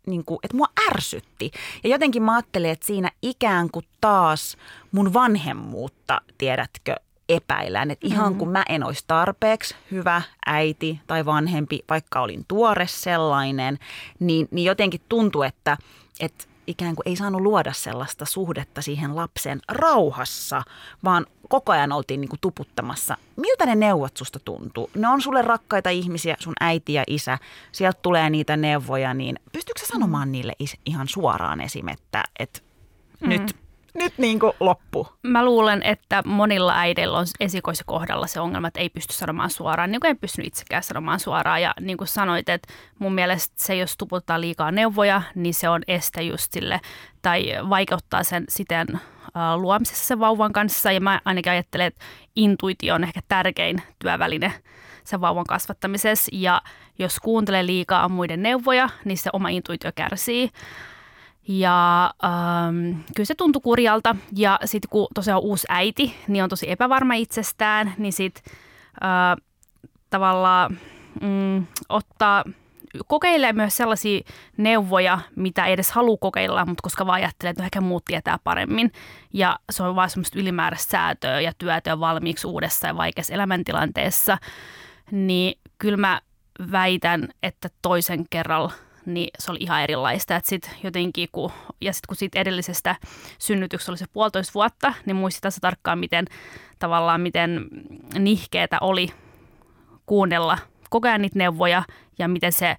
niin 0.07 0.25
kuin, 0.25 0.39
että 0.43 0.57
mua 0.57 0.67
ärsytti. 0.91 1.51
Ja 1.85 1.91
jotenkin 1.91 2.23
mä 2.23 2.35
ajattelin, 2.35 2.71
että 2.71 2.87
siinä 2.87 3.11
ikään 3.23 3.71
kuin 3.71 3.87
taas 4.01 4.57
mun 4.93 5.13
vanhemmuutta, 5.13 6.21
tiedätkö, 6.39 6.95
epäillään. 7.29 7.91
Että 7.91 8.07
ihan 8.07 8.25
mm-hmm. 8.25 8.39
kun 8.39 8.49
mä 8.49 8.63
en 8.69 8.85
olisi 8.85 9.05
tarpeeksi 9.07 9.75
hyvä 9.91 10.23
äiti 10.47 11.01
tai 11.07 11.25
vanhempi, 11.25 11.81
vaikka 11.89 12.21
olin 12.21 12.45
tuore 12.49 12.87
sellainen, 12.87 13.79
niin, 14.21 14.49
niin 14.51 14.65
jotenkin 14.65 15.01
tuntui, 15.09 15.47
että, 15.47 15.77
että 16.21 16.45
ikään 16.67 16.97
kuin 16.97 17.09
ei 17.09 17.17
saanut 17.17 17.41
luoda 17.41 17.73
sellaista 17.73 18.25
suhdetta 18.25 18.83
siihen 18.83 19.17
lapsen 19.17 19.61
rauhassa, 19.69 20.63
vaan 21.05 21.27
koko 21.49 21.73
ajan 21.73 21.93
oltiin 21.93 22.21
niin 22.21 22.29
kuin 22.29 22.41
tuputtamassa. 22.41 23.17
Miltä 23.37 23.67
ne 23.67 23.75
neuvot 23.75 24.17
susta 24.17 24.39
tuntuu? 24.39 24.91
Ne 24.95 25.09
on 25.09 25.23
sulle 25.23 25.43
rakkaita 25.43 25.91
ihmisiä, 25.91 26.37
sun 26.39 26.55
äiti 26.61 26.93
ja 26.93 27.05
isä. 27.07 27.39
Sieltä 27.73 27.99
tulee 28.03 28.31
niitä 28.31 28.57
neuvoja, 28.57 29.15
niin 29.15 29.39
pystyykö 29.53 29.81
sä 29.81 29.87
sanomaan 29.87 30.33
niille 30.33 30.53
ihan 30.87 31.09
suoraan 31.09 31.61
esim. 31.61 31.89
että, 31.89 32.25
että 32.39 32.61
mm. 33.21 33.29
nyt 33.29 33.57
nyt 33.95 34.19
niin 34.19 34.41
kuin 34.41 34.53
loppu. 34.61 35.09
Mä 35.23 35.45
luulen, 35.45 35.83
että 35.83 36.23
monilla 36.27 36.73
äideillä 36.77 37.19
on 37.19 37.27
esikoiskohdalla 37.41 38.27
se 38.27 38.41
ongelma, 38.41 38.69
että 38.69 38.81
ei 38.81 38.89
pysty 38.89 39.15
sanomaan 39.15 39.51
suoraan, 39.51 39.91
niin 39.91 40.01
kuin 40.01 40.11
en 40.11 40.19
pystynyt 40.19 40.47
itsekään 40.49 40.83
sanomaan 40.83 41.21
suoraan. 41.21 41.63
Ja 41.63 41.75
niin 41.81 41.97
kuin 41.97 42.09
sanoit, 42.09 42.49
että 42.49 42.73
mun 42.99 43.15
mielestä 43.15 43.55
se, 43.57 43.75
jos 43.77 43.97
tuputtaa 43.97 44.41
liikaa 44.41 44.71
neuvoja, 44.71 45.23
niin 45.35 45.55
se 45.55 45.69
on 45.69 45.83
este 45.89 46.23
just 46.23 46.53
sille, 46.53 46.81
tai 47.23 47.45
vaikeuttaa 47.69 48.23
sen 48.25 48.45
siten 48.49 48.87
uh, 48.91 49.61
luomisessa 49.61 50.07
sen 50.07 50.21
vauvan 50.21 50.53
kanssa. 50.53 50.93
Ja 50.93 51.01
mä 51.01 51.21
ainakin 51.25 51.53
ajattelen, 51.53 51.87
että 51.87 52.05
intuitio 52.37 52.95
on 52.95 53.05
ehkä 53.05 53.21
tärkein 53.29 53.83
työväline 53.99 54.53
sen 55.05 55.21
vauvan 55.21 55.45
kasvattamisessa. 55.45 56.31
Ja 56.33 56.63
jos 56.99 57.21
kuuntelee 57.21 57.67
liikaa 57.67 58.09
muiden 58.09 58.43
neuvoja, 58.43 58.89
niin 59.05 59.19
se 59.19 59.31
oma 59.33 59.49
intuitio 59.49 59.91
kärsii. 59.95 60.51
Ja 61.49 62.11
ähm, 62.25 63.01
kyllä 63.17 63.27
se 63.27 63.35
tuntui 63.35 63.63
kurjalta. 63.63 64.17
Ja 64.37 64.59
sitten 64.65 64.89
kun 64.91 65.07
tosiaan 65.15 65.39
on 65.39 65.45
uusi 65.45 65.67
äiti, 65.69 66.17
niin 66.29 66.43
on 66.43 66.49
tosi 66.49 66.71
epävarma 66.71 67.15
itsestään, 67.15 67.95
niin 67.99 68.13
sitten 68.13 68.43
äh, 69.05 69.45
tavallaan 70.11 70.79
mm, 71.21 71.67
ottaa, 71.89 72.45
kokeilee 73.07 73.53
myös 73.53 73.77
sellaisia 73.77 74.21
neuvoja, 74.57 75.19
mitä 75.37 75.67
ei 75.67 75.73
edes 75.73 75.91
halua 75.91 76.17
kokeilla, 76.21 76.67
mutta 76.67 76.83
koska 76.83 77.07
vaan 77.07 77.23
ajattelee, 77.23 77.51
että 77.51 77.65
ehkä 77.65 77.81
muut 77.81 78.05
tietää 78.05 78.39
paremmin. 78.45 78.93
Ja 79.33 79.59
se 79.71 79.83
on 79.83 79.97
vaan 79.97 80.11
semmoista 80.11 80.39
ylimääräistä 80.39 80.91
säätöä 80.91 81.41
ja 81.41 81.53
työtä 81.59 82.01
valmiiksi 82.01 82.47
uudessa 82.47 82.87
ja 82.87 82.97
vaikeassa 82.97 83.35
elämäntilanteessa. 83.35 84.39
Niin 85.11 85.59
kyllä 85.79 85.97
mä 85.97 86.21
väitän, 86.73 87.29
että 87.43 87.69
toisen 87.83 88.25
kerralla 88.31 88.73
niin 89.07 89.31
se 89.39 89.51
oli 89.51 89.59
ihan 89.61 89.83
erilaista. 89.83 90.37
Et 90.37 90.45
sit 90.45 90.71
jotenkin, 90.83 91.29
kun, 91.33 91.53
ja 91.81 91.93
sitten 91.93 92.09
kun 92.09 92.17
siitä 92.17 92.41
edellisestä 92.41 92.97
synnytyksestä 93.39 93.93
oli 93.93 93.99
se 93.99 94.07
puolitoista 94.13 94.55
vuotta, 94.55 94.95
niin 95.07 95.17
muistin 95.17 95.43
tässä 95.43 95.61
tarkkaan, 95.61 95.99
miten 95.99 96.25
tavallaan 96.79 97.21
miten 97.21 97.69
nihkeetä 98.19 98.79
oli 98.81 99.09
kuunnella 100.07 100.59
koko 100.91 101.09
ajan 101.09 101.23
niitä 101.23 101.39
neuvoja 101.39 101.83
ja 102.19 102.29
miten 102.29 102.53
se 102.53 102.77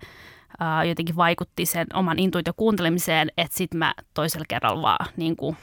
ää, 0.60 0.84
jotenkin 0.84 1.16
vaikutti 1.16 1.66
sen 1.66 1.88
oman 1.94 2.20
intuitio 2.20 2.54
kuuntelemiseen, 2.58 3.32
että 3.38 3.58
sitten 3.58 3.78
mä 3.78 3.94
toisella 4.14 4.46
kerralla 4.48 4.82
vaan 4.82 5.08
niin 5.18 5.36
kuin, 5.36 5.58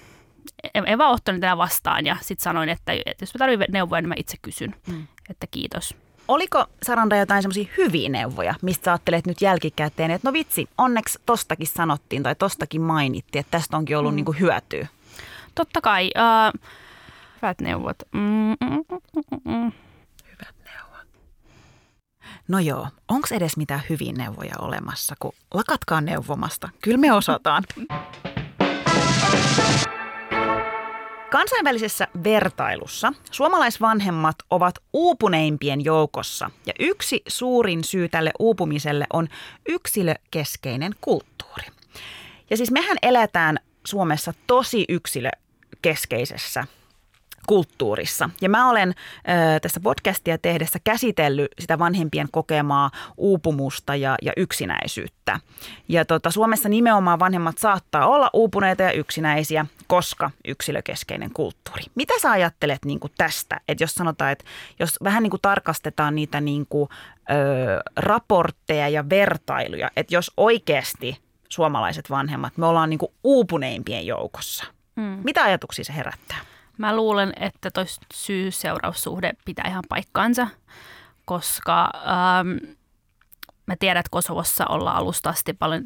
en, 0.75 0.85
en 0.87 0.98
vaan 0.98 1.14
ottanut 1.14 1.40
tätä 1.40 1.57
vastaan 1.57 2.07
ja 2.07 2.16
sitten 2.20 2.44
sanoin, 2.44 2.68
että, 2.68 2.92
että 2.92 3.22
jos 3.22 3.35
mä 3.35 3.38
tarvitsen 3.38 3.72
neuvoja, 3.72 4.01
niin 4.01 4.09
mä 4.09 4.14
itse 4.16 4.37
kysyn, 4.42 4.75
mm. 4.87 5.07
että 5.31 5.46
kiitos. 5.51 5.94
Oliko 6.33 6.64
Saranda 6.83 7.16
jotain 7.16 7.42
semmoisia 7.42 7.73
hyviä 7.77 8.09
neuvoja, 8.09 8.55
mistä 8.62 8.85
sä 8.85 8.92
ajattelet 8.92 9.27
nyt 9.27 9.40
jälkikäteen, 9.40 10.11
että 10.11 10.29
no 10.29 10.33
vitsi, 10.33 10.68
onneksi 10.79 11.18
tostakin 11.27 11.66
sanottiin 11.66 12.23
tai 12.23 12.35
tostakin 12.35 12.83
mainittiin, 12.83 13.40
että 13.40 13.51
tästä 13.51 13.77
onkin 13.77 13.99
ollut 13.99 14.12
mm. 14.12 14.16
niin 14.16 14.25
kuin 14.25 14.40
hyötyä? 14.40 14.88
Totta 15.55 15.81
kai. 15.81 16.11
Uh, 16.16 16.61
hyvät 17.42 17.61
neuvot. 17.61 17.97
Mm, 18.12 18.21
mm, 18.21 18.57
mm, 18.71 18.85
mm. 19.45 19.73
Hyvät 20.31 20.55
neuvot. 20.64 21.07
No 22.49 22.59
joo, 22.59 22.88
onko 23.09 23.29
edes 23.31 23.57
mitään 23.57 23.83
hyviä 23.90 24.12
neuvoja 24.12 24.55
olemassa, 24.59 25.14
kun 25.18 25.33
lakatkaa 25.55 26.01
neuvomasta. 26.01 26.68
Kyllä 26.81 26.99
me 26.99 27.12
osataan. 27.12 27.64
Kansainvälisessä 31.33 32.09
vertailussa 32.25 33.12
suomalaisvanhemmat 33.31 34.37
ovat 34.51 34.75
uupuneimpien 34.92 35.85
joukossa 35.85 36.51
ja 36.66 36.73
yksi 36.79 37.23
suurin 37.27 37.85
syy 37.85 38.09
tälle 38.09 38.31
uupumiselle 38.38 39.07
on 39.12 39.29
yksilökeskeinen 39.68 40.92
kulttuuri. 41.01 41.64
Ja 42.51 42.57
siis 42.57 42.71
mehän 42.71 42.97
eletään 43.03 43.59
Suomessa 43.87 44.35
tosi 44.47 44.85
yksilökeskeisessä 44.88 46.64
kulttuurissa. 47.47 48.31
Ja 48.41 48.49
mä 48.49 48.71
olen 48.71 48.89
ö, 48.89 49.61
tässä 49.61 49.81
podcastia 49.81 50.39
tehdessä 50.39 50.79
käsitellyt 50.85 51.51
sitä 51.61 51.79
vanhempien 51.79 52.29
kokemaa 52.31 52.91
uupumusta 53.17 53.97
ja, 53.97 54.17
ja 54.23 54.33
yksinäisyyttä. 54.37 55.41
Ja 55.89 56.05
tota, 56.05 56.31
Suomessa 56.31 56.69
nimenomaan 56.69 57.19
vanhemmat 57.19 57.59
saattaa 57.59 58.07
olla 58.07 58.31
uupuneita 58.33 58.83
ja 58.83 58.93
yksinäisiä, 58.93 59.67
koska 59.87 60.31
yksilökeskeinen 60.49 61.31
kulttuuri. 61.33 61.83
Mitä 61.95 62.15
sä 62.23 62.31
ajattelet 62.31 62.85
niin 62.85 63.01
kuin 63.01 63.13
tästä? 63.19 63.61
Että 63.69 63.85
jos 63.85 63.95
sanotaan, 63.95 64.33
että 64.33 64.45
jos 64.79 64.99
vähän 65.05 65.23
niin 65.23 65.31
kuin 65.31 65.43
tarkastetaan 65.43 66.15
niitä 66.15 66.41
niin 66.41 66.67
kuin, 66.69 66.89
ö, 67.31 67.35
raportteja 67.97 68.89
ja 68.89 69.09
vertailuja, 69.11 69.91
että 69.97 70.15
jos 70.15 70.31
oikeasti 70.37 71.19
suomalaiset 71.49 72.11
vanhemmat, 72.11 72.57
me 72.57 72.67
ollaan 72.67 72.91
niin 72.91 72.99
kuin 72.99 73.13
uupuneimpien 73.25 74.07
joukossa. 74.07 74.65
Mm. 74.97 75.21
Mitä 75.25 75.45
ajatuksia 75.45 75.85
se 75.85 75.97
herättää? 75.97 76.39
Mä 76.79 76.97
luulen, 76.97 77.33
että 77.37 77.71
toi 77.71 77.85
syy-seuraussuhde 78.15 79.33
pitää 79.45 79.69
ihan 79.69 79.85
paikkaansa, 79.89 80.49
koska 81.25 81.91
ähm, 81.97 82.77
mä 83.67 83.77
tiedän, 83.77 84.01
että 84.01 84.11
Kosovossa 84.11 84.67
ollaan 84.67 84.97
alusta 84.97 85.31
asti 85.31 85.53
paljon 85.53 85.85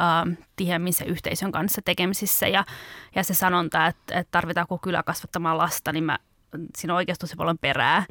ähm, 0.00 0.32
tiheämmin 0.56 0.92
se 0.92 1.04
yhteisön 1.04 1.52
kanssa 1.52 1.82
tekemisissä 1.84 2.48
ja, 2.48 2.64
ja 3.14 3.24
se 3.24 3.34
sanonta, 3.34 3.86
että, 3.86 4.18
että 4.18 4.30
tarvitaanko 4.30 4.78
kylä 4.78 5.02
kasvattamaan 5.02 5.58
lasta, 5.58 5.92
niin 5.92 6.04
mä, 6.04 6.18
siinä 6.76 6.94
on 6.94 6.96
oikeasti 6.96 7.20
tosi 7.20 7.36
paljon 7.36 7.58
perää. 7.58 8.04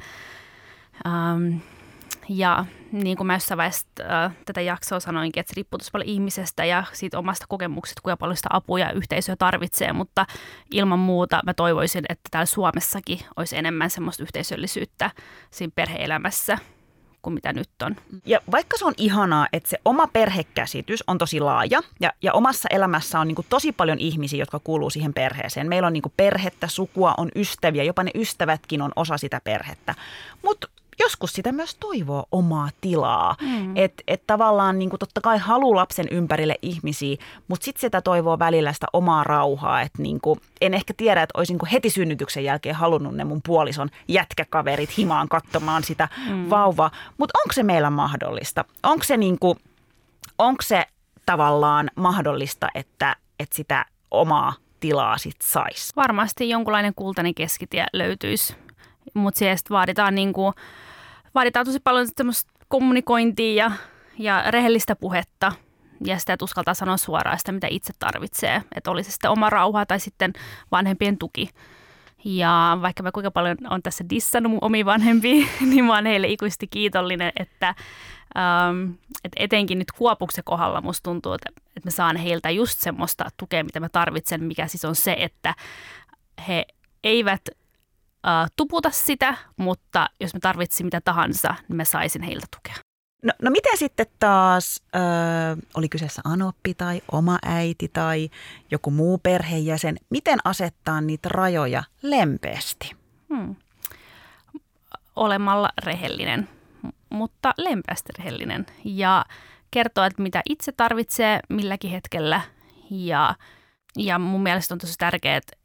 Ähm, 1.06 1.56
ja 2.28 2.64
niin 2.92 3.16
kuin 3.16 3.26
mä 3.26 3.34
jossain 3.34 3.58
vaiheessa 3.58 3.86
äh, 4.00 4.32
tätä 4.44 4.60
jaksoa 4.60 5.00
sanoinkin, 5.00 5.40
että 5.40 5.50
se 5.50 5.56
riippuu 5.56 5.78
tosi 5.78 5.90
paljon 5.90 6.08
ihmisestä 6.08 6.64
ja 6.64 6.84
siitä 6.92 7.18
omasta 7.18 7.46
kokemuksesta, 7.48 8.00
kuinka 8.02 8.16
paljon 8.16 8.36
sitä 8.36 8.48
apua 8.52 8.78
ja 8.78 8.92
yhteisöä 8.92 9.36
tarvitsee, 9.36 9.92
mutta 9.92 10.26
ilman 10.70 10.98
muuta 10.98 11.40
mä 11.46 11.54
toivoisin, 11.54 12.04
että 12.08 12.28
täällä 12.30 12.46
Suomessakin 12.46 13.20
olisi 13.36 13.56
enemmän 13.56 13.90
semmoista 13.90 14.22
yhteisöllisyyttä 14.22 15.10
siinä 15.50 15.72
perheelämässä 15.74 16.58
kuin 17.22 17.34
mitä 17.34 17.52
nyt 17.52 17.68
on. 17.82 17.96
Ja 18.26 18.40
vaikka 18.50 18.78
se 18.78 18.84
on 18.84 18.94
ihanaa, 18.96 19.48
että 19.52 19.68
se 19.68 19.78
oma 19.84 20.06
perhekäsitys 20.06 21.04
on 21.06 21.18
tosi 21.18 21.40
laaja 21.40 21.80
ja, 22.00 22.12
ja 22.22 22.32
omassa 22.32 22.68
elämässä 22.70 23.20
on 23.20 23.28
niin 23.28 23.34
kuin 23.34 23.46
tosi 23.48 23.72
paljon 23.72 23.98
ihmisiä, 23.98 24.38
jotka 24.38 24.58
kuuluu 24.58 24.90
siihen 24.90 25.14
perheeseen. 25.14 25.68
Meillä 25.68 25.86
on 25.86 25.92
niin 25.92 26.02
kuin 26.02 26.12
perhettä, 26.16 26.66
sukua, 26.66 27.14
on 27.16 27.28
ystäviä, 27.36 27.82
jopa 27.82 28.02
ne 28.02 28.10
ystävätkin 28.14 28.82
on 28.82 28.92
osa 28.96 29.18
sitä 29.18 29.40
perhettä. 29.44 29.94
Mutta 30.42 30.68
joskus 30.98 31.32
sitä 31.32 31.52
myös 31.52 31.74
toivoo 31.74 32.24
omaa 32.32 32.68
tilaa. 32.80 33.36
Mm. 33.40 33.76
Että 33.76 34.02
et 34.08 34.26
tavallaan 34.26 34.78
niin 34.78 34.90
kuin 34.90 35.00
totta 35.00 35.20
kai 35.20 35.38
haluaa 35.38 35.76
lapsen 35.76 36.06
ympärille 36.10 36.54
ihmisiä, 36.62 37.16
mutta 37.48 37.64
sitten 37.64 37.80
sitä 37.80 38.00
toivoo 38.00 38.38
välillä 38.38 38.72
sitä 38.72 38.86
omaa 38.92 39.24
rauhaa. 39.24 39.80
Että 39.80 40.02
niin 40.02 40.20
kuin, 40.20 40.40
en 40.60 40.74
ehkä 40.74 40.94
tiedä, 40.96 41.22
että 41.22 41.38
olisin 41.38 41.58
heti 41.72 41.90
synnytyksen 41.90 42.44
jälkeen 42.44 42.74
halunnut 42.74 43.14
ne 43.14 43.24
mun 43.24 43.40
puolison 43.46 43.88
jätkäkaverit 44.08 44.96
himaan 44.98 45.28
katsomaan 45.28 45.84
sitä 45.84 46.08
mm. 46.28 46.50
vauvaa. 46.50 46.90
Mutta 47.18 47.38
onko 47.44 47.52
se 47.52 47.62
meillä 47.62 47.90
mahdollista? 47.90 48.64
Onko 48.82 49.04
se, 49.04 49.16
niin 49.16 49.38
kuin, 49.38 49.58
onko 50.38 50.62
se 50.62 50.84
tavallaan 51.26 51.90
mahdollista, 51.96 52.68
että, 52.74 53.16
että 53.40 53.56
sitä 53.56 53.86
omaa 54.10 54.52
tilaa 54.80 55.18
sit 55.18 55.36
saisi? 55.42 55.92
Varmasti 55.96 56.48
jonkunlainen 56.48 56.92
kultainen 56.96 57.34
keskitie 57.34 57.86
löytyisi, 57.92 58.56
mutta 59.14 59.38
siellä 59.38 59.56
vaaditaan 59.70 60.14
niin 60.14 60.32
kuin 60.32 60.54
vaaditaan 61.34 61.66
tosi 61.66 61.80
paljon 61.80 62.06
semmoista 62.16 62.52
kommunikointia 62.68 63.64
ja, 63.64 63.72
ja 64.18 64.50
rehellistä 64.50 64.96
puhetta 64.96 65.52
ja 66.04 66.18
sitä, 66.18 66.32
että 66.32 66.44
uskaltaa 66.44 66.74
sanoa 66.74 66.96
suoraan 66.96 67.38
sitä, 67.38 67.52
mitä 67.52 67.66
itse 67.70 67.92
tarvitsee. 67.98 68.62
Että 68.74 68.90
oli 68.90 69.04
se 69.04 69.10
sitten 69.10 69.30
oma 69.30 69.50
rauha 69.50 69.86
tai 69.86 70.00
sitten 70.00 70.32
vanhempien 70.72 71.18
tuki. 71.18 71.50
Ja 72.24 72.78
vaikka 72.82 73.02
mä 73.02 73.12
kuinka 73.12 73.30
paljon 73.30 73.56
on 73.70 73.82
tässä 73.82 74.04
dissannut 74.10 74.50
mun 74.50 74.58
omi 74.62 74.84
vanhempia, 74.84 75.46
niin 75.70 75.84
mä 75.84 75.94
oon 75.94 76.06
heille 76.06 76.28
ikuisesti 76.28 76.66
kiitollinen, 76.66 77.32
että, 77.36 77.74
ähm, 78.36 78.90
että 79.24 79.36
etenkin 79.36 79.78
nyt 79.78 79.92
Kuopuksen 79.92 80.44
kohdalla 80.44 80.80
musta 80.80 81.02
tuntuu, 81.02 81.32
että, 81.32 81.50
että 81.76 81.86
mä 81.86 81.90
saan 81.90 82.16
heiltä 82.16 82.50
just 82.50 82.78
semmoista 82.80 83.24
tukea, 83.36 83.64
mitä 83.64 83.80
mä 83.80 83.88
tarvitsen, 83.88 84.44
mikä 84.44 84.66
siis 84.66 84.84
on 84.84 84.96
se, 84.96 85.16
että 85.18 85.54
he 86.48 86.66
eivät 87.04 87.40
uh, 88.26 88.50
tuputa 88.56 88.90
sitä, 88.90 89.36
mutta 89.56 90.10
jos 90.20 90.34
mä 90.34 90.40
tarvitsin 90.40 90.86
mitä 90.86 91.00
tahansa, 91.00 91.54
niin 91.68 91.76
mä 91.76 91.84
saisin 91.84 92.22
heiltä 92.22 92.46
tukea. 92.56 92.82
No, 93.22 93.32
no 93.42 93.50
miten 93.50 93.78
sitten 93.78 94.06
taas, 94.18 94.82
ö, 94.94 94.98
oli 95.74 95.88
kyseessä 95.88 96.22
anoppi 96.24 96.74
tai 96.74 97.02
oma 97.12 97.38
äiti 97.44 97.88
tai 97.88 98.30
joku 98.70 98.90
muu 98.90 99.18
perheenjäsen, 99.18 99.96
miten 100.10 100.38
asettaa 100.44 101.00
niitä 101.00 101.28
rajoja 101.28 101.82
lempeästi? 102.02 102.96
Hmm. 103.28 103.56
Olemalla 105.16 105.68
rehellinen, 105.84 106.48
mutta 107.10 107.54
lempeästi 107.58 108.12
rehellinen 108.18 108.66
ja 108.84 109.24
kertoa, 109.70 110.06
että 110.06 110.22
mitä 110.22 110.42
itse 110.48 110.72
tarvitsee 110.72 111.40
milläkin 111.48 111.90
hetkellä 111.90 112.40
ja, 112.90 113.34
ja 113.96 114.18
mun 114.18 114.42
mielestä 114.42 114.74
on 114.74 114.78
tosi 114.78 114.94
tärkeää, 114.98 115.36
että 115.36 115.56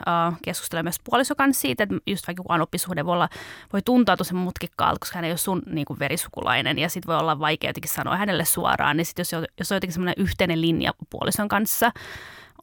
uh, 0.00 0.38
keskustella 0.42 0.82
myös 0.82 1.00
puoliso 1.04 1.34
kanssa 1.34 1.60
siitä, 1.60 1.82
että 1.82 1.96
just 2.06 2.26
vaikka 2.26 2.42
kukaan 2.42 2.60
oppisuhde 2.60 3.04
voi, 3.04 3.12
olla, 3.12 3.28
voi 3.72 3.82
tuntua 3.82 4.16
tosi 4.16 4.34
mutkikkaalta, 4.34 4.98
koska 5.00 5.18
hän 5.18 5.24
ei 5.24 5.30
ole 5.30 5.38
sun 5.38 5.62
niin 5.66 5.84
kuin 5.84 5.98
verisukulainen 5.98 6.78
ja 6.78 6.88
sitten 6.88 7.06
voi 7.06 7.20
olla 7.20 7.38
vaikea 7.38 7.70
jotenkin 7.70 7.90
sanoa 7.90 8.16
hänelle 8.16 8.44
suoraan, 8.44 8.96
niin 8.96 9.06
sitten 9.06 9.20
jos, 9.32 9.44
jos 9.58 9.72
on 9.72 9.76
jotenkin 9.76 9.92
semmoinen 9.92 10.14
yhteinen 10.16 10.60
linja 10.60 10.92
puolison 11.10 11.48
kanssa, 11.48 11.92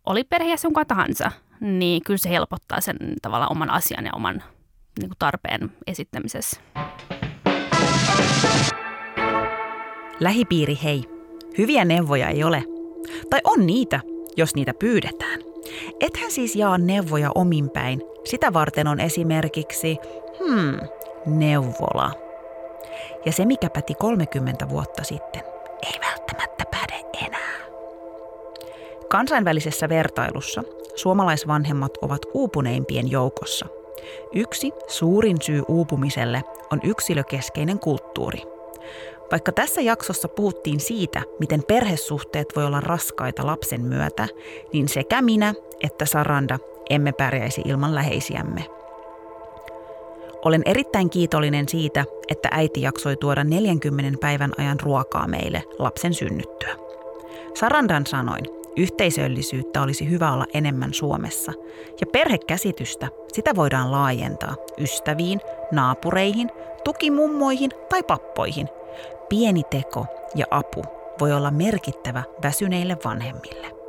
oli 0.06 0.24
perheessä 0.24 0.66
jonka 0.66 0.86
tahansa, 0.86 1.32
niin 1.60 2.04
kyllä 2.04 2.18
se 2.18 2.30
helpottaa 2.30 2.82
sen 2.82 2.98
tavallaan 3.22 3.52
oman 3.52 3.70
asian 3.70 4.06
ja 4.06 4.12
oman 4.16 4.44
niin 5.00 5.10
kuin 5.10 5.20
tarpeen 5.20 5.72
esittämisessä. 5.88 6.62
Lähipiiri 10.20 10.80
hei. 10.84 11.04
Hyviä 11.58 11.86
neuvoja 11.86 12.30
ei 12.30 12.44
ole. 12.44 12.64
Tai 13.30 13.40
on 13.44 13.66
niitä, 13.66 14.00
jos 14.38 14.56
niitä 14.56 14.74
pyydetään. 14.80 15.40
Ethän 16.00 16.32
siis 16.32 16.56
jaa 16.56 16.78
neuvoja 16.78 17.32
ominpäin. 17.36 18.02
Sitä 18.24 18.54
varten 18.54 18.88
on 18.88 19.00
esimerkiksi, 19.00 19.98
hmm, 20.40 20.80
neuvola. 21.26 22.12
Ja 23.26 23.32
se, 23.32 23.46
mikä 23.46 23.70
päti 23.70 23.94
30 23.94 24.70
vuotta 24.70 25.04
sitten, 25.04 25.42
ei 25.84 26.00
välttämättä 26.02 26.64
päde 26.72 27.26
enää. 27.26 27.56
Kansainvälisessä 29.10 29.90
vertailussa 29.90 30.64
suomalaisvanhemmat 30.96 31.98
ovat 32.02 32.22
uupuneimpien 32.34 33.12
joukossa. 33.12 33.66
Yksi 34.34 34.72
suurin 34.88 35.38
syy 35.42 35.64
uupumiselle 35.68 36.44
on 36.72 36.80
yksilökeskeinen 36.84 37.80
kulttuuri. 37.80 38.42
Vaikka 39.32 39.52
tässä 39.52 39.82
jaksossa 39.82 40.28
puhuttiin 40.28 40.80
siitä, 40.80 41.22
miten 41.40 41.64
perhesuhteet 41.64 42.48
voi 42.56 42.66
olla 42.66 42.82
raskaita 42.82 43.46
lapsen 43.46 43.82
myötä, 43.82 44.28
niin 44.74 44.90
sekä 44.90 45.22
minä 45.22 45.54
että 45.84 46.06
Saranda 46.06 46.60
emme 46.90 47.12
pärjäisi 47.12 47.62
ilman 47.66 47.96
läheisiämme. 47.96 48.66
Olen 50.46 50.62
erittäin 50.66 51.10
kiitollinen 51.10 51.70
siitä, 51.70 52.06
että 52.28 52.50
äiti 52.52 52.82
jaksoi 52.82 53.16
tuoda 53.16 53.44
40 53.44 54.20
päivän 54.22 54.52
ajan 54.58 54.80
ruokaa 54.80 55.28
meille 55.28 55.64
lapsen 55.80 56.14
synnyttyä. 56.14 56.76
Sarandan 57.54 58.06
sanoin, 58.06 58.46
yhteisöllisyyttä 58.78 59.82
olisi 59.82 60.10
hyvä 60.10 60.34
olla 60.34 60.46
enemmän 60.54 60.94
Suomessa. 60.94 61.52
Ja 62.02 62.08
perhekäsitystä, 62.08 63.08
sitä 63.34 63.56
voidaan 63.56 63.92
laajentaa 63.92 64.56
ystäviin, 64.78 65.42
naapureihin, 65.72 66.50
tukimummoihin 66.84 67.72
tai 67.90 68.04
pappoihin. 68.04 68.70
Pieni 69.30 69.62
teko 69.70 70.06
ja 70.36 70.46
apu 70.52 70.84
voi 71.20 71.34
olla 71.34 71.52
merkittävä 71.52 72.24
väsyneille 72.44 72.98
vanhemmille. 73.06 73.85